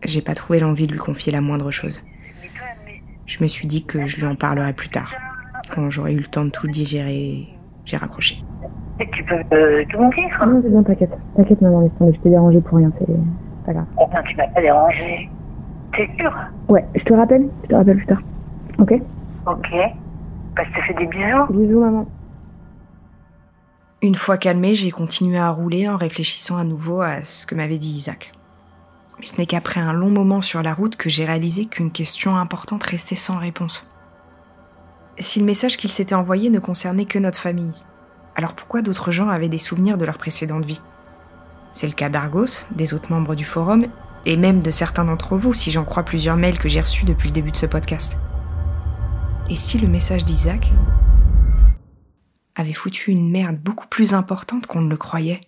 j'ai 0.03 0.21
pas 0.21 0.35
trouvé 0.35 0.59
l'envie 0.59 0.87
de 0.87 0.91
lui 0.91 0.99
confier 0.99 1.31
la 1.31 1.41
moindre 1.41 1.71
chose. 1.71 2.03
Je 3.27 3.43
me 3.43 3.47
suis 3.47 3.67
dit 3.67 3.85
que 3.85 4.05
je 4.05 4.21
lui 4.21 4.25
en 4.25 4.35
parlerai 4.35 4.71
plus 4.71 4.87
tard, 4.87 5.13
quand 5.75 5.89
j'aurai 5.89 6.13
eu 6.13 6.17
le 6.17 6.23
temps 6.23 6.45
de 6.45 6.49
tout 6.49 6.67
digérer. 6.67 7.49
J'ai 7.83 7.97
raccroché. 7.97 8.37
Et 8.99 9.09
tu 9.11 9.23
peux 9.25 9.35
euh, 9.35 9.83
tout 9.89 9.99
me 9.99 10.15
dire 10.15 10.45
Non, 10.47 10.61
c'est 10.63 10.83
t'inquiète. 10.83 11.11
T'inquiète, 11.35 11.61
maman, 11.61 11.81
laisse 11.81 11.91
tomber, 11.99 12.13
je 12.15 12.21
t'ai 12.21 12.29
dérangé 12.29 12.61
pour 12.61 12.77
rien, 12.77 12.91
c'est 12.97 13.05
pas 13.65 13.73
grave. 13.73 13.85
Oh 13.97 14.05
non, 14.13 14.21
tu 14.25 14.35
m'as 14.37 14.47
pas 14.47 14.61
dérangé. 14.61 15.29
T'es 15.95 16.09
sûr? 16.17 16.33
Ouais, 16.69 16.85
je 16.95 17.03
te 17.03 17.13
rappelle, 17.13 17.49
je 17.63 17.67
te 17.67 17.75
rappelle 17.75 17.97
plus 17.97 18.05
tard. 18.05 18.21
Ok? 18.79 18.93
Ok. 19.45 19.69
Bah, 20.55 20.63
je 20.65 20.79
te 20.79 20.85
fais 20.87 20.93
des 20.93 21.05
bisous. 21.05 21.53
Bisous, 21.53 21.79
maman. 21.81 22.07
Une 24.01 24.15
fois 24.15 24.37
calmée, 24.37 24.73
j'ai 24.73 24.91
continué 24.91 25.37
à 25.37 25.49
rouler 25.49 25.89
en 25.89 25.97
réfléchissant 25.97 26.55
à 26.55 26.63
nouveau 26.63 27.01
à 27.01 27.23
ce 27.23 27.45
que 27.45 27.55
m'avait 27.55 27.77
dit 27.77 27.89
Isaac. 27.89 28.31
Mais 29.19 29.25
ce 29.25 29.37
n'est 29.37 29.45
qu'après 29.45 29.79
un 29.79 29.93
long 29.93 30.09
moment 30.09 30.41
sur 30.41 30.61
la 30.61 30.73
route 30.73 30.95
que 30.95 31.09
j'ai 31.09 31.25
réalisé 31.25 31.65
qu'une 31.65 31.91
question 31.91 32.37
importante 32.37 32.83
restait 32.83 33.15
sans 33.15 33.37
réponse. 33.37 33.93
Si 35.19 35.39
le 35.39 35.45
message 35.45 35.77
qu'il 35.77 35.89
s'était 35.89 36.15
envoyé 36.15 36.49
ne 36.49 36.59
concernait 36.59 37.05
que 37.05 37.17
notre 37.17 37.39
famille, 37.39 37.73
alors 38.35 38.53
pourquoi 38.53 38.83
d'autres 38.83 39.11
gens 39.11 39.29
avaient 39.29 39.49
des 39.49 39.57
souvenirs 39.57 39.97
de 39.97 40.05
leur 40.05 40.19
précédente 40.19 40.65
vie? 40.65 40.81
C'est 41.73 41.87
le 41.87 41.93
cas 41.93 42.09
d'Argos, 42.09 42.65
des 42.75 42.93
autres 42.93 43.11
membres 43.11 43.33
du 43.33 43.45
forum, 43.45 43.87
et 44.25 44.37
même 44.37 44.61
de 44.61 44.71
certains 44.71 45.05
d'entre 45.05 45.35
vous, 45.35 45.53
si 45.53 45.71
j'en 45.71 45.85
crois 45.85 46.03
plusieurs 46.03 46.35
mails 46.35 46.59
que 46.59 46.69
j'ai 46.69 46.81
reçus 46.81 47.05
depuis 47.05 47.29
le 47.29 47.33
début 47.33 47.51
de 47.51 47.57
ce 47.57 47.65
podcast. 47.65 48.17
Et 49.49 49.55
si 49.55 49.79
le 49.79 49.87
message 49.87 50.25
d'Isaac 50.25 50.71
avait 52.55 52.73
foutu 52.73 53.11
une 53.11 53.29
merde 53.29 53.57
beaucoup 53.57 53.87
plus 53.87 54.13
importante 54.13 54.67
qu'on 54.67 54.81
ne 54.81 54.89
le 54.89 54.97
croyait? 54.97 55.41